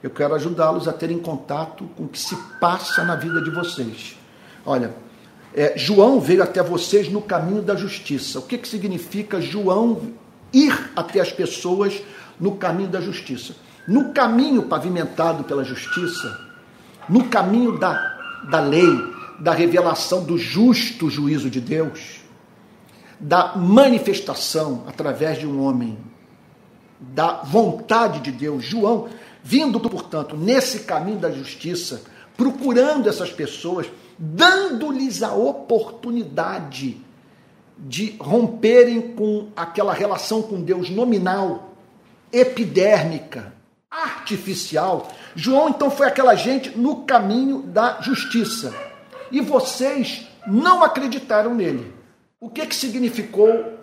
[0.04, 4.16] Eu quero ajudá-los a terem contato com o que se passa na vida de vocês.
[4.66, 4.94] Olha,
[5.54, 8.40] é, João veio até vocês no caminho da justiça.
[8.40, 10.14] O que, que significa João
[10.54, 12.02] ir até as pessoas
[12.40, 13.56] no caminho da justiça?
[13.88, 16.40] No caminho pavimentado pela justiça,
[17.08, 22.25] no caminho da, da lei, da revelação do justo juízo de Deus,
[23.20, 25.98] da manifestação através de um homem,
[27.00, 29.08] da vontade de Deus, João,
[29.44, 32.04] vindo, portanto, nesse caminho da justiça,
[32.36, 37.02] procurando essas pessoas dando-lhes a oportunidade
[37.78, 41.74] de romperem com aquela relação com Deus nominal,
[42.32, 43.54] epidérmica,
[43.92, 45.10] artificial.
[45.36, 48.74] João então foi aquela gente no caminho da justiça.
[49.32, 51.94] E vocês não acreditaram nele.
[52.40, 53.80] O que, que significou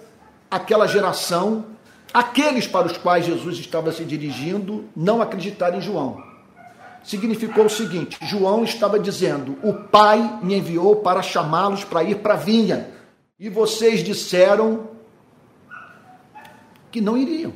[0.50, 1.66] aquela geração,
[2.12, 6.32] aqueles para os quais Jesus estava se dirigindo, não acreditar em João?
[7.02, 12.34] significou o seguinte: João estava dizendo, o Pai me enviou para chamá-los para ir para
[12.34, 12.90] a vinha,
[13.38, 14.88] e vocês disseram
[16.90, 17.52] que não iriam,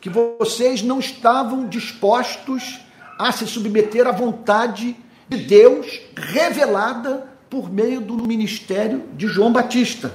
[0.00, 2.80] que vocês não estavam dispostos
[3.18, 4.96] a se submeter à vontade
[5.28, 10.14] de Deus revelada por meio do ministério de João Batista.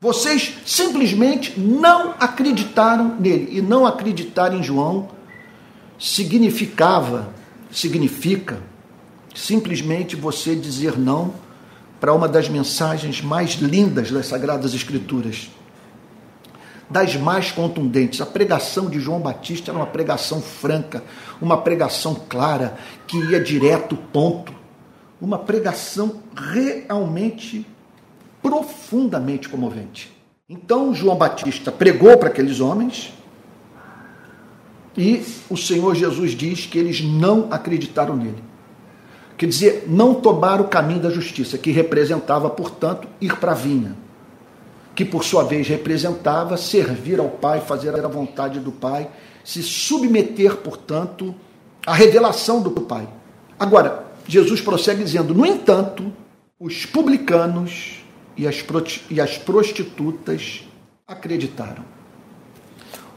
[0.00, 3.58] Vocês simplesmente não acreditaram nele.
[3.58, 5.10] E não acreditar em João
[5.98, 7.28] significava
[7.70, 8.58] significa
[9.34, 11.34] simplesmente você dizer não
[12.00, 15.50] para uma das mensagens mais lindas das Sagradas Escrituras,
[16.88, 18.22] das mais contundentes.
[18.22, 21.04] A pregação de João Batista era uma pregação franca,
[21.38, 24.61] uma pregação clara, que ia direto, ponto.
[25.22, 27.64] Uma pregação realmente
[28.42, 30.12] profundamente comovente.
[30.48, 33.14] Então, João Batista pregou para aqueles homens,
[34.98, 38.42] e o Senhor Jesus diz que eles não acreditaram nele.
[39.38, 43.96] Quer dizer, não tomaram o caminho da justiça, que representava, portanto, ir para a vinha.
[44.92, 49.08] Que por sua vez representava servir ao Pai, fazer a vontade do Pai,
[49.44, 51.32] se submeter, portanto,
[51.86, 53.08] à revelação do Pai.
[53.58, 56.12] Agora, Jesus prossegue dizendo: no entanto,
[56.58, 58.02] os publicanos
[58.36, 60.64] e as, prostitutas
[61.06, 61.84] acreditaram.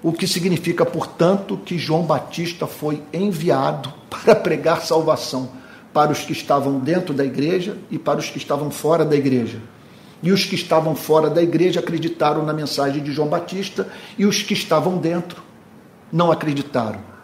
[0.03, 5.49] O que significa, portanto, que João Batista foi enviado para pregar salvação
[5.93, 9.59] para os que estavam dentro da igreja e para os que estavam fora da igreja.
[10.21, 13.87] E os que estavam fora da igreja acreditaram na mensagem de João Batista
[14.17, 15.41] e os que estavam dentro
[16.11, 17.14] não acreditaram.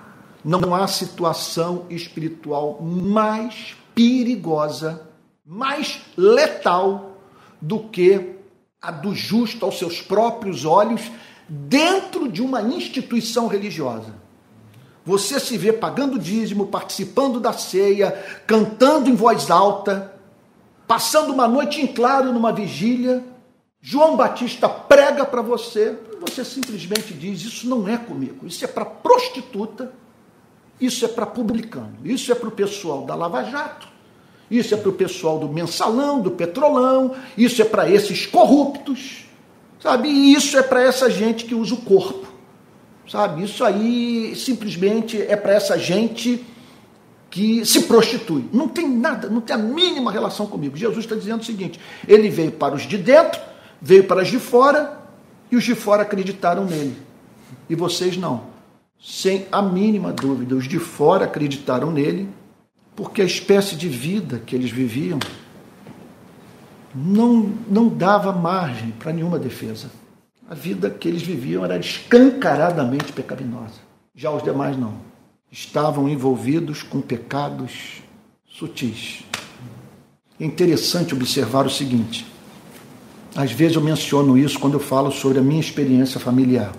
[0.43, 5.07] Não há situação espiritual mais perigosa,
[5.45, 7.17] mais letal
[7.61, 8.35] do que
[8.81, 11.01] a do justo aos seus próprios olhos
[11.47, 14.15] dentro de uma instituição religiosa.
[15.05, 18.11] Você se vê pagando dízimo, participando da ceia,
[18.47, 20.15] cantando em voz alta,
[20.87, 23.23] passando uma noite em claro numa vigília.
[23.79, 28.85] João Batista prega para você, você simplesmente diz: Isso não é comigo, isso é para
[28.85, 29.91] prostituta,
[30.81, 33.87] isso é para publicano, isso é para o pessoal da Lava Jato,
[34.49, 39.25] isso é para o pessoal do mensalão, do petrolão, isso é para esses corruptos,
[39.79, 40.09] sabe?
[40.09, 42.27] E isso é para essa gente que usa o corpo,
[43.09, 43.43] sabe?
[43.43, 46.43] Isso aí simplesmente é para essa gente
[47.29, 48.49] que se prostitui.
[48.51, 50.75] Não tem nada, não tem a mínima relação comigo.
[50.75, 53.39] Jesus está dizendo o seguinte: ele veio para os de dentro,
[53.81, 54.99] veio para os de fora,
[55.49, 56.97] e os de fora acreditaram nele.
[57.69, 58.50] E vocês não.
[59.01, 62.29] Sem a mínima dúvida, os de fora acreditaram nele
[62.95, 65.17] porque a espécie de vida que eles viviam
[66.93, 69.89] não, não dava margem para nenhuma defesa.
[70.47, 73.79] A vida que eles viviam era escancaradamente pecaminosa.
[74.13, 74.93] Já os demais não.
[75.51, 78.03] Estavam envolvidos com pecados
[78.45, 79.23] sutis.
[80.39, 82.27] É interessante observar o seguinte:
[83.35, 86.71] às vezes eu menciono isso quando eu falo sobre a minha experiência familiar.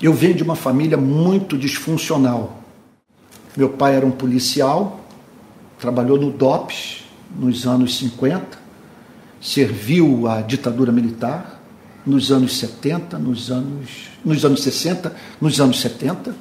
[0.00, 2.64] Eu venho de uma família muito disfuncional
[3.56, 5.00] meu pai era um policial,
[5.78, 7.04] trabalhou no DOPS
[7.38, 8.58] nos anos 50,
[9.40, 11.62] serviu a ditadura militar
[12.04, 16.34] nos anos 70, nos anos, nos anos 60, nos anos 70.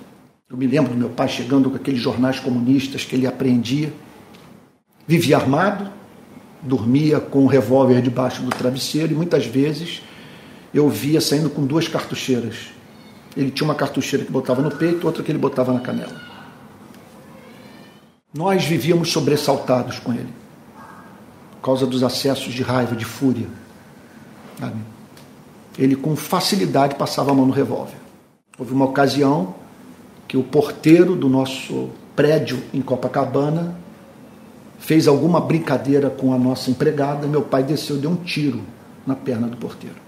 [0.50, 3.94] Eu me lembro do meu pai chegando com aqueles jornais comunistas que ele apreendia.
[5.08, 5.92] Vivia armado,
[6.64, 10.02] dormia com um revólver debaixo do travesseiro e muitas vezes
[10.74, 12.74] eu via saindo com duas cartucheiras.
[13.36, 16.16] Ele tinha uma cartucheira que botava no peito, outra que ele botava na canela.
[18.34, 20.34] Nós vivíamos sobressaltados com ele,
[21.54, 23.48] por causa dos acessos de raiva, de fúria.
[24.60, 24.78] Sabe?
[25.78, 27.98] Ele com facilidade passava a mão no revólver.
[28.58, 29.56] Houve uma ocasião
[30.28, 33.76] que o porteiro do nosso prédio em Copacabana
[34.80, 38.62] fez alguma brincadeira com a nossa empregada, meu pai desceu e deu um tiro
[39.08, 40.03] na perna do porteiro.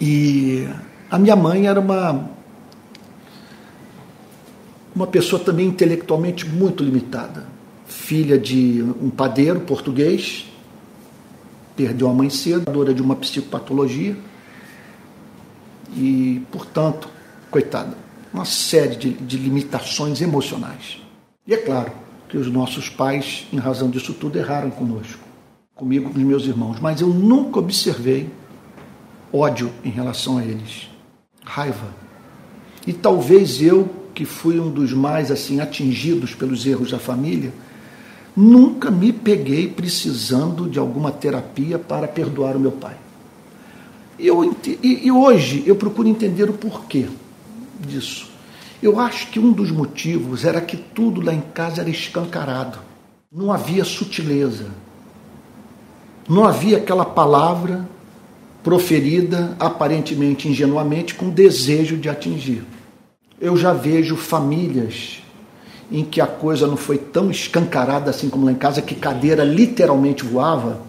[0.00, 0.68] E
[1.10, 2.38] a minha mãe era uma
[4.94, 7.46] uma pessoa também intelectualmente muito limitada,
[7.86, 10.46] filha de um padeiro português,
[11.76, 14.16] perdeu a mãe cedo, dora de uma psicopatologia
[15.96, 17.08] e, portanto,
[17.48, 17.96] coitada,
[18.34, 21.00] uma série de, de limitações emocionais.
[21.46, 21.92] E é claro
[22.28, 25.20] que os nossos pais, em razão disso tudo, erraram conosco,
[25.76, 28.28] comigo, com os meus irmãos, mas eu nunca observei
[29.32, 30.88] ódio em relação a eles,
[31.44, 31.88] raiva.
[32.86, 37.52] E talvez eu que fui um dos mais assim atingidos pelos erros da família,
[38.36, 42.96] nunca me peguei precisando de alguma terapia para perdoar o meu pai.
[44.18, 47.06] Eu, e, e hoje eu procuro entender o porquê
[47.78, 48.28] disso.
[48.82, 52.78] Eu acho que um dos motivos era que tudo lá em casa era escancarado.
[53.30, 54.66] Não havia sutileza.
[56.28, 57.88] Não havia aquela palavra
[58.62, 62.64] proferida aparentemente ingenuamente com desejo de atingir
[63.40, 65.22] eu já vejo famílias
[65.90, 69.44] em que a coisa não foi tão escancarada assim como lá em casa, que cadeira
[69.44, 70.82] literalmente voava,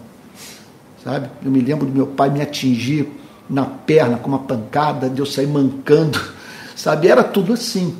[1.02, 1.30] sabe?
[1.42, 3.08] Eu me lembro do meu pai me atingir
[3.48, 6.20] na perna com uma pancada, de eu sair mancando,
[6.76, 7.08] sabe?
[7.08, 7.96] Era tudo assim,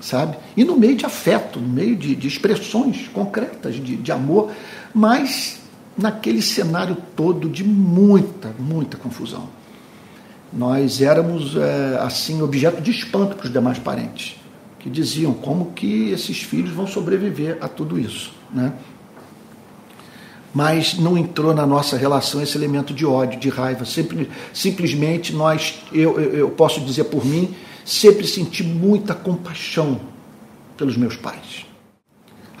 [0.00, 0.36] sabe?
[0.56, 4.50] E no meio de afeto, no meio de, de expressões concretas de, de amor,
[4.92, 5.60] mas
[5.96, 9.48] naquele cenário todo de muita, muita confusão
[10.52, 14.36] nós éramos é, assim objeto de espanto para os demais parentes,
[14.78, 18.72] que diziam como que esses filhos vão sobreviver a tudo isso, né?
[20.54, 23.86] Mas não entrou na nossa relação esse elemento de ódio, de raiva.
[23.86, 27.54] Sempre, simplesmente nós, eu, eu posso dizer por mim,
[27.86, 29.98] sempre senti muita compaixão
[30.76, 31.64] pelos meus pais.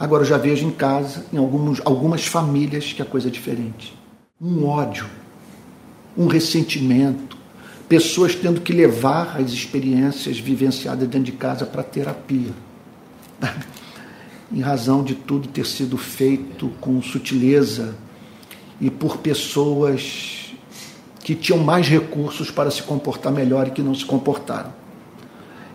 [0.02, 3.96] Agora eu já vejo em casa, em alguns, algumas famílias, que a coisa é diferente.
[4.40, 5.06] Um ódio,
[6.18, 7.36] um ressentimento,
[7.88, 12.50] pessoas tendo que levar as experiências vivenciadas dentro de casa para terapia.
[14.52, 17.94] em razão de tudo ter sido feito com sutileza
[18.80, 20.52] e por pessoas
[21.20, 24.74] que tinham mais recursos para se comportar melhor e que não se comportaram.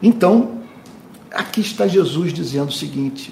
[0.04, 0.64] Então,
[1.32, 3.32] aqui está Jesus dizendo o seguinte: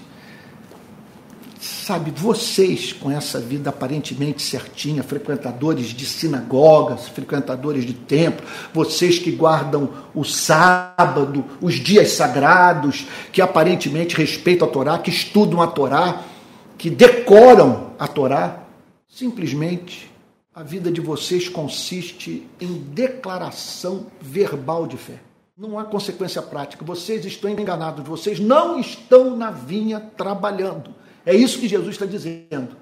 [1.65, 9.31] sabe, vocês com essa vida aparentemente certinha, frequentadores de sinagogas, frequentadores de templo, vocês que
[9.31, 16.21] guardam o sábado, os dias sagrados, que aparentemente respeitam a Torá, que estudam a Torá,
[16.77, 18.63] que decoram a Torá,
[19.07, 20.11] simplesmente
[20.53, 25.19] a vida de vocês consiste em declaração verbal de fé.
[25.57, 26.85] Não há consequência prática.
[26.85, 30.93] Vocês estão enganados, vocês não estão na vinha trabalhando.
[31.25, 32.75] É isso que Jesus está dizendo.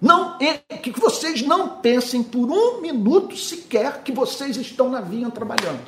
[0.00, 0.38] Não
[0.80, 5.82] que vocês não pensem por um minuto sequer que vocês estão na vinha trabalhando.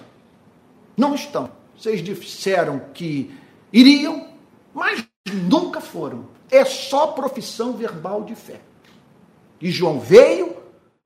[0.96, 1.50] Não estão.
[1.76, 3.34] Vocês disseram que
[3.72, 4.28] iriam,
[4.74, 6.26] mas nunca foram.
[6.50, 8.60] É só profissão verbal de fé.
[9.60, 10.56] E João veio,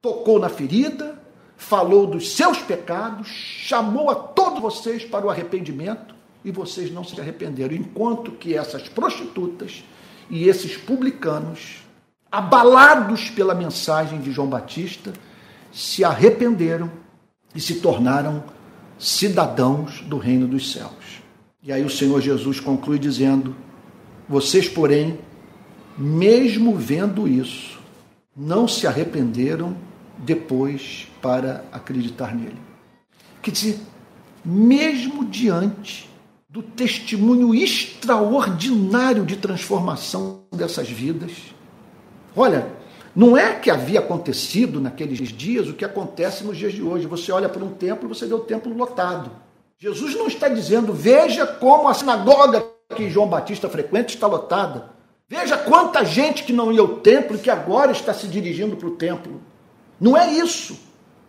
[0.02, 1.22] tocou na ferida,
[1.56, 6.14] falou dos seus pecados, chamou a todos vocês para o arrependimento
[6.44, 7.74] e vocês não se arrependeram.
[7.74, 9.84] Enquanto que essas prostitutas
[10.28, 11.84] e esses publicanos,
[12.30, 15.12] abalados pela mensagem de João Batista,
[15.72, 16.90] se arrependeram
[17.54, 18.44] e se tornaram
[18.98, 21.22] cidadãos do reino dos céus.
[21.62, 23.54] E aí o Senhor Jesus conclui dizendo:
[24.28, 25.18] Vocês, porém,
[25.96, 27.78] mesmo vendo isso,
[28.36, 29.76] não se arrependeram
[30.18, 32.58] depois para acreditar nele.
[33.42, 33.80] Quer dizer,
[34.44, 36.05] mesmo diante
[36.56, 41.32] do testemunho extraordinário de transformação dessas vidas.
[42.34, 42.66] Olha,
[43.14, 47.06] não é que havia acontecido naqueles dias o que acontece nos dias de hoje.
[47.08, 49.30] Você olha para um templo e você vê o templo lotado.
[49.76, 52.64] Jesus não está dizendo, veja como a sinagoga
[52.96, 54.92] que João Batista frequenta está lotada.
[55.28, 58.88] Veja quanta gente que não ia ao templo e que agora está se dirigindo para
[58.88, 59.42] o templo.
[60.00, 60.85] Não é isso.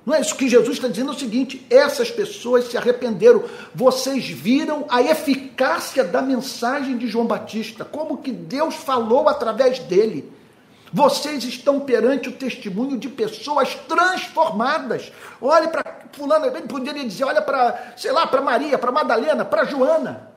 [0.08, 3.43] Não é isso que Jesus está dizendo é o seguinte: essas pessoas se arrependeram.
[3.76, 10.32] Vocês viram a eficácia da mensagem de João Batista, como que Deus falou através dele.
[10.93, 15.12] Vocês estão perante o testemunho de pessoas transformadas.
[15.41, 15.84] Olhe para
[16.14, 20.32] fulano, ele poderia dizer, olha para, sei lá, para Maria, para Madalena, para Joana.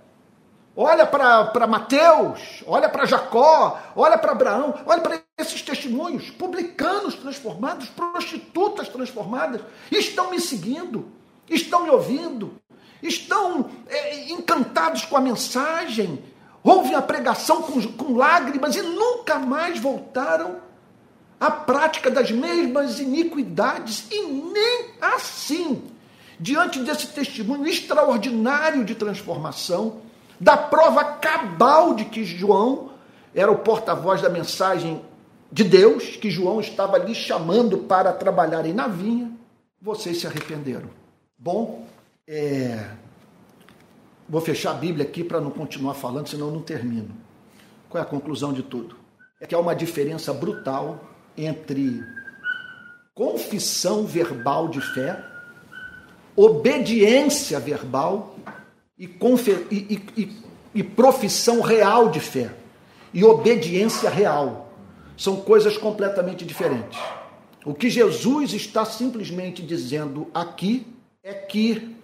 [0.83, 7.91] Olha para Mateus, olha para Jacó, olha para Abraão, olha para esses testemunhos, publicanos transformados,
[7.91, 9.61] prostitutas transformadas,
[9.93, 11.07] estão me seguindo,
[11.51, 12.55] estão me ouvindo,
[13.03, 16.25] estão é, encantados com a mensagem,
[16.65, 20.63] ouvem a pregação com, com lágrimas e nunca mais voltaram
[21.39, 25.91] à prática das mesmas iniquidades, e nem assim,
[26.39, 30.09] diante desse testemunho extraordinário de transformação,
[30.41, 32.91] da prova cabal de que João
[33.35, 35.05] era o porta-voz da mensagem
[35.53, 39.31] de Deus, que João estava ali chamando para trabalharem na vinha,
[39.81, 40.89] vocês se arrependeram.
[41.39, 41.85] Bom,
[42.27, 42.91] é...
[44.29, 47.15] vou fechar a Bíblia aqui para não continuar falando, senão não termino.
[47.89, 48.97] Qual é a conclusão de tudo?
[49.41, 51.01] É que há uma diferença brutal
[51.37, 52.03] entre
[53.15, 55.23] confissão verbal de fé,
[56.37, 58.30] obediência verbal
[59.01, 59.09] e,
[59.71, 60.37] e, e,
[60.75, 62.55] e profissão real de fé
[63.15, 64.75] e obediência real.
[65.17, 66.99] São coisas completamente diferentes.
[67.65, 70.87] O que Jesus está simplesmente dizendo aqui
[71.23, 71.97] é que,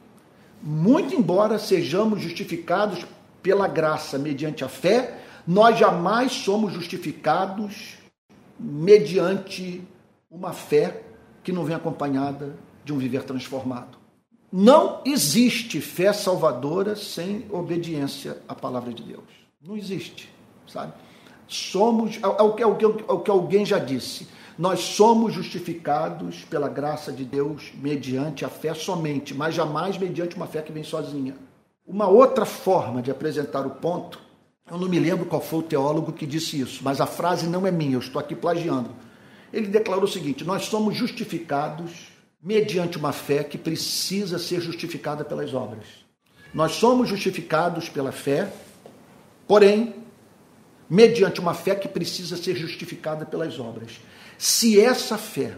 [0.62, 3.06] muito embora sejamos justificados
[3.42, 7.98] pela graça mediante a fé, nós jamais somos justificados
[8.58, 9.82] mediante
[10.30, 11.02] uma fé
[11.44, 14.05] que não vem acompanhada de um viver transformado.
[14.52, 19.24] Não existe fé salvadora sem obediência à palavra de Deus.
[19.60, 20.30] Não existe,
[20.68, 20.92] sabe?
[21.48, 24.28] Somos, é, é, que, é, que, é que alguém já disse,
[24.58, 30.46] nós somos justificados pela graça de Deus mediante a fé somente, mas jamais mediante uma
[30.46, 31.34] fé que vem sozinha.
[31.86, 34.20] Uma outra forma de apresentar o ponto,
[34.70, 37.66] eu não me lembro qual foi o teólogo que disse isso, mas a frase não
[37.66, 38.90] é minha, eu estou aqui plagiando.
[39.52, 45.54] Ele declarou o seguinte: Nós somos justificados mediante uma fé que precisa ser justificada pelas
[45.54, 45.86] obras.
[46.52, 48.52] Nós somos justificados pela fé,
[49.46, 49.94] porém,
[50.88, 54.00] mediante uma fé que precisa ser justificada pelas obras.
[54.38, 55.56] Se essa fé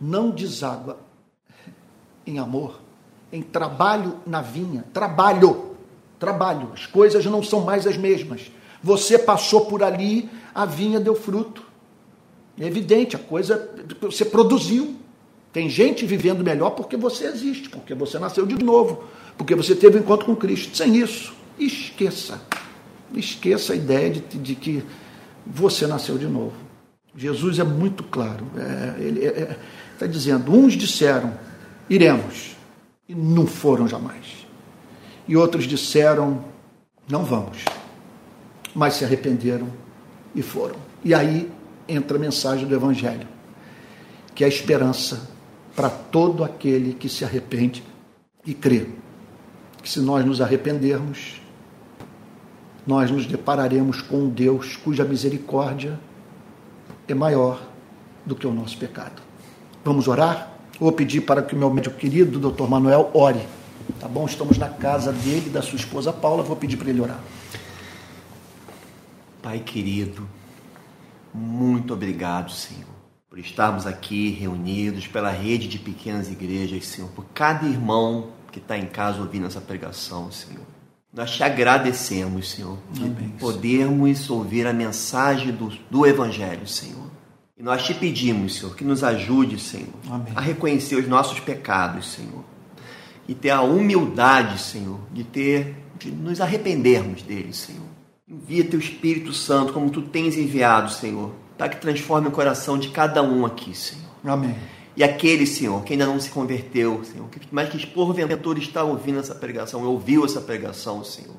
[0.00, 1.00] não deságua
[2.26, 2.80] em amor,
[3.32, 5.76] em trabalho na vinha, trabalho,
[6.18, 8.50] trabalho, as coisas não são mais as mesmas.
[8.82, 11.66] Você passou por ali, a vinha deu fruto.
[12.58, 13.70] É evidente, a coisa
[14.00, 14.96] você produziu,
[15.52, 19.04] tem gente vivendo melhor porque você existe, porque você nasceu de novo,
[19.36, 20.76] porque você teve um encontro com Cristo.
[20.76, 22.40] Sem isso, esqueça.
[23.14, 24.84] Esqueça a ideia de, de que
[25.46, 26.52] você nasceu de novo.
[27.16, 28.46] Jesus é muito claro.
[28.56, 29.56] É, ele está é,
[29.98, 31.32] tá dizendo: uns disseram,
[31.88, 32.54] iremos,
[33.08, 34.46] e não foram jamais.
[35.26, 36.44] E outros disseram,
[37.08, 37.64] não vamos,
[38.74, 39.68] mas se arrependeram
[40.34, 40.76] e foram.
[41.02, 41.50] E aí
[41.88, 43.26] entra a mensagem do Evangelho,
[44.34, 45.37] que é a esperança
[45.78, 47.84] para todo aquele que se arrepende
[48.44, 48.88] e crê.
[49.80, 51.40] Que se nós nos arrependermos,
[52.84, 55.96] nós nos depararemos com um Deus cuja misericórdia
[57.06, 57.62] é maior
[58.26, 59.22] do que o nosso pecado.
[59.84, 60.52] Vamos orar?
[60.80, 63.46] Vou pedir para que o meu médico querido, doutor Manuel, ore.
[64.00, 64.26] Tá bom?
[64.26, 66.42] Estamos na casa dele da sua esposa Paula.
[66.42, 67.20] Vou pedir para ele orar.
[69.40, 70.28] Pai querido,
[71.32, 72.87] muito obrigado, Senhor,
[73.38, 78.76] por estarmos aqui reunidos pela rede de pequenas igrejas, Senhor, por cada irmão que está
[78.76, 80.64] em casa ouvindo essa pregação, Senhor.
[81.14, 84.38] Nós te agradecemos, Senhor, de Amém, podermos Senhor.
[84.38, 87.08] ouvir a mensagem do, do Evangelho, Senhor.
[87.56, 90.32] E nós te pedimos, Senhor, que nos ajude, Senhor, Amém.
[90.34, 92.42] a reconhecer os nossos pecados, Senhor.
[93.28, 97.86] E ter a humildade, Senhor, de ter, de nos arrependermos deles, Senhor.
[98.26, 102.88] Envia teu Espírito Santo, como tu tens enviado, Senhor, para que transforme o coração de
[102.90, 104.04] cada um aqui, Senhor.
[104.24, 104.54] Amém.
[104.96, 109.34] E aquele, Senhor, que ainda não se converteu, Senhor, mas que porventura está ouvindo essa
[109.34, 111.36] pregação, ouviu essa pregação, Senhor.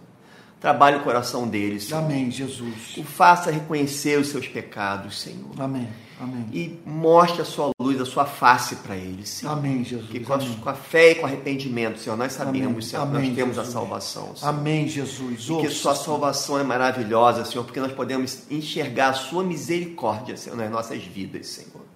[0.60, 1.86] Trabalhe o coração deles.
[1.86, 2.00] Senhor.
[2.00, 2.98] Amém, Jesus.
[2.98, 5.50] O faça reconhecer os seus pecados, Senhor.
[5.58, 5.88] Amém.
[6.20, 6.46] Amém.
[6.52, 9.54] E mostre a sua luz, a sua face para eles, Senhor.
[9.54, 10.10] Amém, Jesus.
[10.10, 12.82] Que com a, com a, fé e com arrependimento, Senhor, nós sabemos, Amém.
[12.82, 13.70] Senhor, Amém, nós temos Jesus.
[13.70, 14.36] a salvação.
[14.36, 14.50] Senhor.
[14.50, 15.48] Amém, Jesus.
[15.50, 20.58] E que sua salvação é maravilhosa, Senhor, porque nós podemos enxergar a sua misericórdia, Senhor,
[20.58, 21.88] nas nossas vidas, Senhor.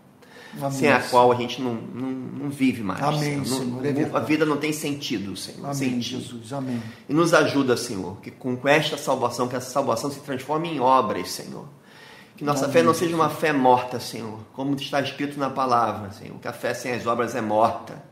[0.57, 3.01] Amém, sem a qual a gente não, não, não vive mais.
[3.01, 3.81] Amém, Senhor.
[3.81, 4.09] Senhor.
[4.09, 5.65] Não, a vida não tem sentido, Senhor.
[5.65, 6.21] Amém, sentido.
[6.21, 6.53] Jesus.
[6.53, 6.81] Amém.
[7.09, 11.31] E nos ajuda, Senhor, que com esta salvação, que essa salvação se transforme em obras,
[11.31, 11.65] Senhor.
[12.43, 16.37] Que nossa fé não seja uma fé morta, Senhor, como está escrito na palavra, Senhor,
[16.39, 18.03] que a fé sem as obras é morta.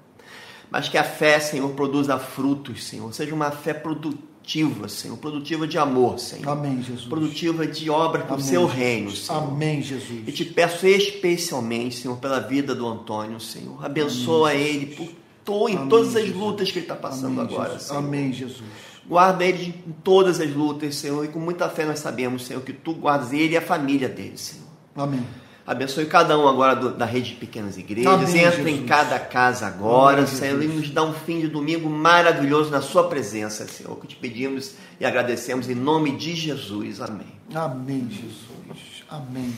[0.70, 3.14] Mas que a fé, Senhor, produza frutos, Senhor.
[3.14, 6.50] Seja uma fé produtiva produtiva, Senhor, produtiva de amor, Senhor.
[6.50, 7.08] Amém, Jesus.
[7.08, 8.78] Produtiva de obra para o seu Jesus.
[8.78, 9.44] reino, Senhor.
[9.44, 10.28] Amém, Jesus.
[10.28, 13.86] E te peço especialmente, Senhor, pela vida do Antônio, Senhor.
[13.86, 15.10] Abençoa Amém, ele por
[15.44, 17.88] to, em Amém, todas as lutas que ele está passando Amém, agora, Jesus.
[17.88, 18.00] Senhor.
[18.00, 18.64] Amém, Jesus.
[19.08, 22.72] Guarda ele em todas as lutas, Senhor, e com muita fé nós sabemos, Senhor, que
[22.72, 24.68] tu guardas ele e a família dele, Senhor.
[24.96, 25.26] Amém.
[25.66, 28.12] Abençoe cada um agora do, da rede de pequenas igrejas.
[28.12, 28.68] Amém, Entra Jesus.
[28.68, 30.76] em cada casa agora, Amém, Senhor, Jesus.
[30.76, 33.96] e nos dá um fim de domingo maravilhoso na Sua presença, Senhor.
[33.98, 37.00] Que te pedimos e agradecemos em nome de Jesus.
[37.00, 37.28] Amém.
[37.54, 39.04] Amém, Jesus.
[39.10, 39.54] Amém.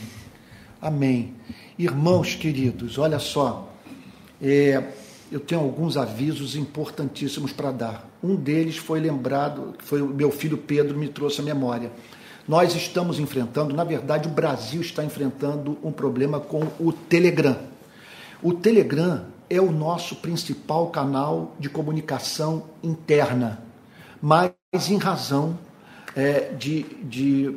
[0.80, 1.34] Amém.
[1.78, 3.72] Irmãos queridos, olha só.
[4.42, 4.82] É,
[5.30, 8.08] eu tenho alguns avisos importantíssimos para dar.
[8.22, 11.90] Um deles foi lembrado, foi o meu filho Pedro me trouxe à memória
[12.46, 17.56] nós estamos enfrentando, na verdade, o Brasil está enfrentando um problema com o Telegram.
[18.42, 23.62] O Telegram é o nosso principal canal de comunicação interna,
[24.20, 24.52] mas
[24.90, 25.58] em razão
[26.14, 27.56] é, de, de,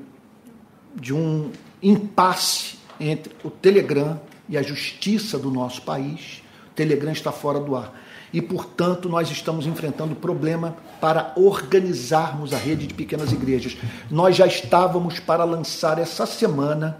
[0.96, 1.52] de um
[1.84, 6.42] impasse entre o Telegram e a justiça do nosso país,
[6.78, 7.92] Telegram está fora do ar
[8.32, 13.76] e, portanto, nós estamos enfrentando problema para organizarmos a rede de pequenas igrejas.
[14.12, 17.00] Nós já estávamos para lançar essa semana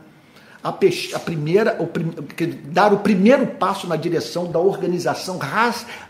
[0.64, 1.90] a, a primeira, o,
[2.72, 5.40] dar o primeiro passo na direção da organização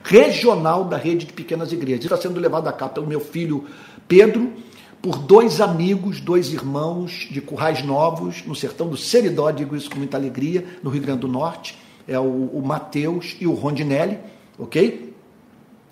[0.01, 2.05] regional da rede de pequenas igrejas.
[2.05, 3.65] Está sendo levado a cabo pelo meu filho
[4.07, 4.53] Pedro,
[5.01, 9.97] por dois amigos, dois irmãos de Currais Novos, no sertão do Seridó, digo isso com
[9.97, 14.19] muita alegria, no Rio Grande do Norte, é o, o Mateus e o Rondinelli,
[14.57, 15.07] ok?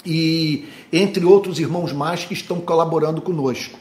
[0.06, 3.80] e entre outros irmãos mais que estão colaborando conosco.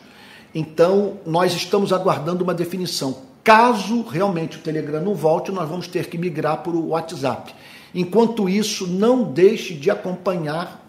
[0.54, 3.18] Então, nós estamos aguardando uma definição.
[3.42, 7.54] Caso realmente o Telegram não volte, nós vamos ter que migrar para o WhatsApp.
[7.94, 10.82] Enquanto isso, não deixe de acompanhar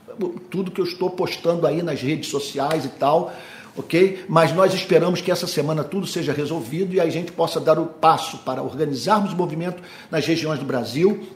[0.49, 3.33] tudo que eu estou postando aí nas redes sociais e tal,
[3.77, 4.25] ok?
[4.27, 7.85] Mas nós esperamos que essa semana tudo seja resolvido e a gente possa dar o
[7.85, 11.27] passo para organizarmos o movimento nas regiões do Brasil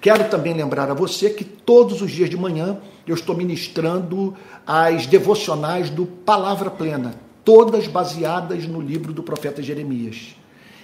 [0.00, 4.34] Quero também lembrar a você que todos os dias de manhã eu estou ministrando
[4.66, 10.36] as devocionais do Palavra Plena, todas baseadas no livro do profeta Jeremias.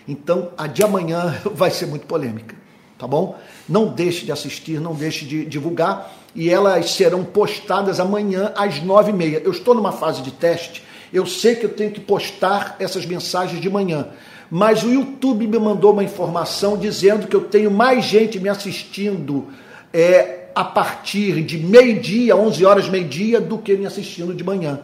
[0.07, 2.57] Então, a de amanhã vai ser muito polêmica,
[2.99, 3.39] tá bom?
[3.69, 9.11] Não deixe de assistir, não deixe de divulgar e elas serão postadas amanhã às nove
[9.11, 9.43] e meia.
[9.45, 13.61] Eu estou numa fase de teste, eu sei que eu tenho que postar essas mensagens
[13.61, 14.09] de manhã,
[14.51, 19.49] mas o YouTube me mandou uma informação dizendo que eu tenho mais gente me assistindo
[19.93, 24.81] é, a partir de meio-dia, 11 horas, meio-dia, do que me assistindo de manhã.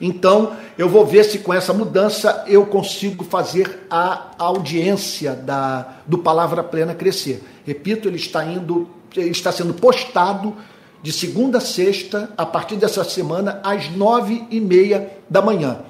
[0.00, 6.18] Então, eu vou ver se com essa mudança eu consigo fazer a audiência da, do
[6.18, 7.42] Palavra Plena crescer.
[7.64, 10.54] Repito, ele está indo, ele está sendo postado
[11.02, 15.80] de segunda a sexta, a partir dessa semana, às nove e meia da manhã.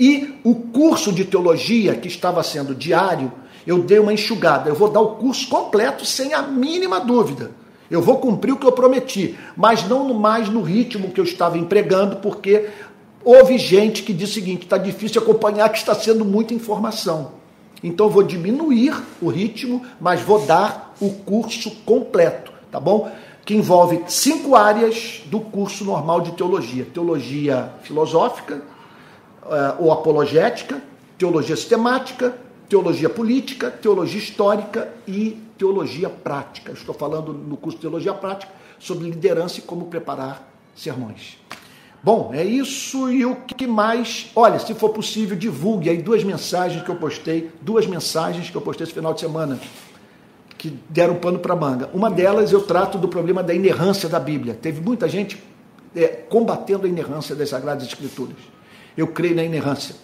[0.00, 3.30] E o curso de teologia, que estava sendo diário,
[3.66, 4.68] eu dei uma enxugada.
[4.68, 7.52] Eu vou dar o curso completo sem a mínima dúvida.
[7.92, 11.58] Eu vou cumprir o que eu prometi, mas não mais no ritmo que eu estava
[11.58, 12.70] empregando, porque
[13.22, 17.32] houve gente que disse o seguinte: está difícil acompanhar, que está sendo muita informação.
[17.84, 23.12] Então vou diminuir o ritmo, mas vou dar o curso completo, tá bom?
[23.44, 28.62] Que envolve cinco áreas do curso normal de teologia: teologia filosófica
[29.44, 30.82] eh, ou apologética,
[31.18, 32.34] teologia sistemática,
[32.72, 36.72] teologia política, teologia histórica e teologia prática.
[36.72, 41.36] Estou falando no curso de teologia prática sobre liderança e como preparar sermões.
[42.02, 44.30] Bom, é isso e o que mais?
[44.34, 48.62] Olha, se for possível, divulgue aí duas mensagens que eu postei, duas mensagens que eu
[48.62, 49.60] postei esse final de semana
[50.56, 51.90] que deram pano para manga.
[51.92, 54.54] Uma delas eu trato do problema da inerrância da Bíblia.
[54.54, 55.42] Teve muita gente
[55.94, 58.38] é, combatendo a inerrância das Sagradas Escrituras.
[58.96, 59.94] Eu creio na inerrância.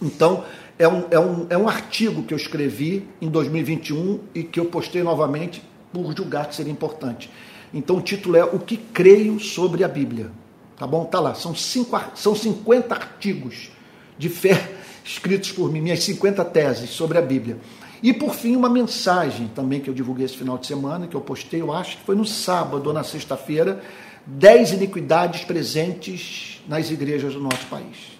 [0.00, 0.42] Então,
[0.78, 4.66] é um, é, um, é um artigo que eu escrevi em 2021 e que eu
[4.66, 5.62] postei novamente
[5.92, 7.30] por julgar que seria importante.
[7.72, 10.30] Então o título é O que creio sobre a Bíblia.
[10.76, 11.04] Tá bom?
[11.06, 11.34] Tá lá.
[11.34, 13.70] São, cinco, são 50 artigos
[14.18, 14.72] de fé
[15.04, 17.58] escritos por mim, minhas 50 teses sobre a Bíblia.
[18.02, 21.20] E por fim, uma mensagem também que eu divulguei esse final de semana, que eu
[21.20, 23.82] postei, eu acho que foi no sábado ou na sexta-feira,
[24.26, 28.15] 10 iniquidades presentes nas igrejas do nosso país.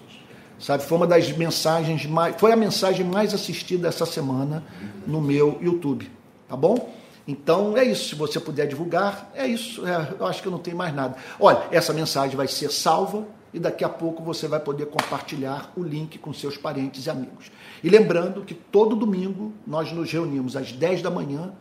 [0.59, 4.63] Sabe, foi uma das mensagens mais, foi a mensagem mais assistida essa semana
[5.05, 6.09] no meu YouTube,
[6.49, 6.91] tá bom?
[7.27, 9.85] Então é isso, se você puder divulgar, é isso.
[9.85, 11.15] É, eu acho que eu não tenho mais nada.
[11.39, 15.83] Olha, essa mensagem vai ser salva e daqui a pouco você vai poder compartilhar o
[15.83, 17.51] link com seus parentes e amigos.
[17.83, 21.53] E lembrando que todo domingo nós nos reunimos às 10 da manhã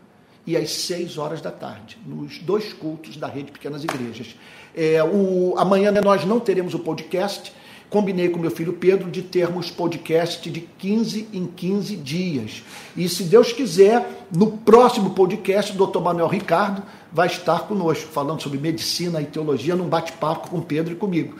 [0.47, 4.37] e às 6 horas da tarde, nos dois cultos da Rede Pequenas Igrejas.
[4.75, 7.53] É, o, amanhã nós não teremos o podcast
[7.89, 12.65] Combinei com meu filho Pedro de termos podcast de 15 em 15 dias.
[12.97, 16.83] E se Deus quiser, no próximo podcast, o doutor Manuel Ricardo
[17.13, 21.37] vai estar conosco, falando sobre medicina e teologia, num bate-papo com Pedro e comigo.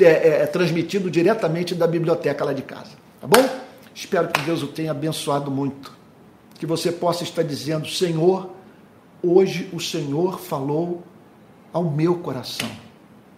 [0.00, 2.90] É, é, é, transmitido diretamente da biblioteca lá de casa.
[3.20, 3.48] Tá bom?
[3.94, 5.92] Espero que Deus o tenha abençoado muito.
[6.58, 8.50] Que você possa estar dizendo: Senhor,
[9.22, 11.02] hoje o Senhor falou
[11.72, 12.83] ao meu coração.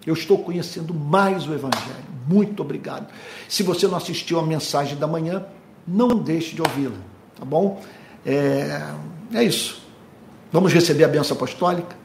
[0.07, 2.07] Eu estou conhecendo mais o Evangelho.
[2.29, 3.09] Muito obrigado.
[3.49, 5.45] Se você não assistiu a mensagem da manhã,
[5.87, 6.97] não deixe de ouvi-la,
[7.37, 7.83] tá bom?
[8.25, 8.83] É,
[9.35, 9.83] é isso.
[10.53, 11.97] Vamos receber a benção apostólica?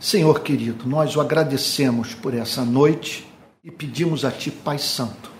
[0.00, 3.26] Senhor querido, nós o agradecemos por essa noite
[3.64, 5.30] e pedimos a Ti, Pai Santo,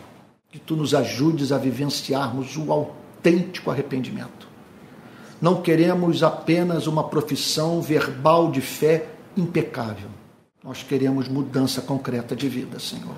[0.50, 4.48] que Tu nos ajudes a vivenciarmos o autêntico arrependimento.
[5.40, 9.06] Não queremos apenas uma profissão verbal de fé
[9.36, 10.08] impecável
[10.66, 13.14] nós queremos mudança concreta de vida, Senhor.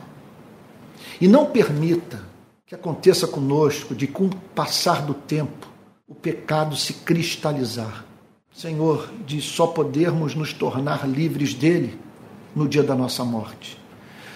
[1.19, 2.23] E não permita
[2.67, 5.67] que aconteça conosco de, com o passar do tempo,
[6.07, 8.05] o pecado se cristalizar.
[8.53, 11.99] Senhor, de só podermos nos tornar livres dele
[12.55, 13.81] no dia da nossa morte.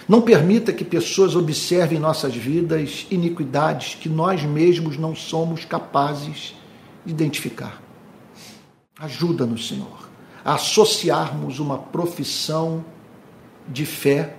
[0.09, 6.55] Não permita que pessoas observem em nossas vidas iniquidades que nós mesmos não somos capazes
[7.05, 7.79] de identificar.
[8.97, 10.09] Ajuda-nos, Senhor,
[10.43, 12.83] a associarmos uma profissão
[13.67, 14.35] de fé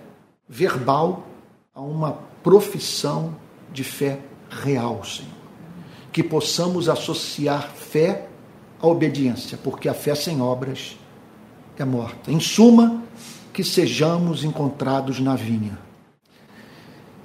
[0.49, 1.27] verbal
[1.75, 3.35] a uma profissão
[3.73, 5.33] de fé real, Senhor.
[6.13, 8.29] Que possamos associar fé
[8.81, 10.97] à obediência, porque a fé sem obras
[11.77, 12.31] é morta.
[12.31, 13.03] Em suma,
[13.53, 15.79] que sejamos encontrados na vinha.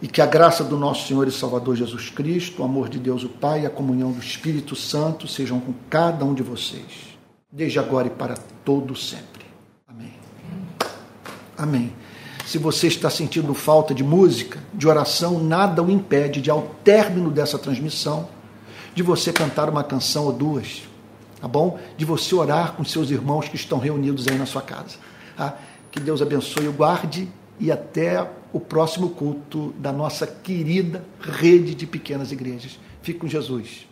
[0.01, 3.23] E que a graça do nosso Senhor e Salvador Jesus Cristo, o amor de Deus
[3.23, 7.17] o Pai e a comunhão do Espírito Santo sejam com cada um de vocês,
[7.51, 9.38] desde agora e para todo sempre.
[11.59, 11.93] Amém.
[12.45, 17.29] Se você está sentindo falta de música, de oração, nada o impede de, ao término
[17.29, 18.29] dessa transmissão,
[18.95, 20.83] de você cantar uma canção ou duas,
[21.39, 21.77] tá bom?
[21.97, 24.95] De você orar com seus irmãos que estão reunidos aí na sua casa.
[25.35, 25.57] Tá?
[25.91, 27.29] Que Deus abençoe o guarde
[27.59, 32.79] e até o próximo culto da nossa querida rede de pequenas igrejas.
[33.01, 33.88] Fique com Jesus.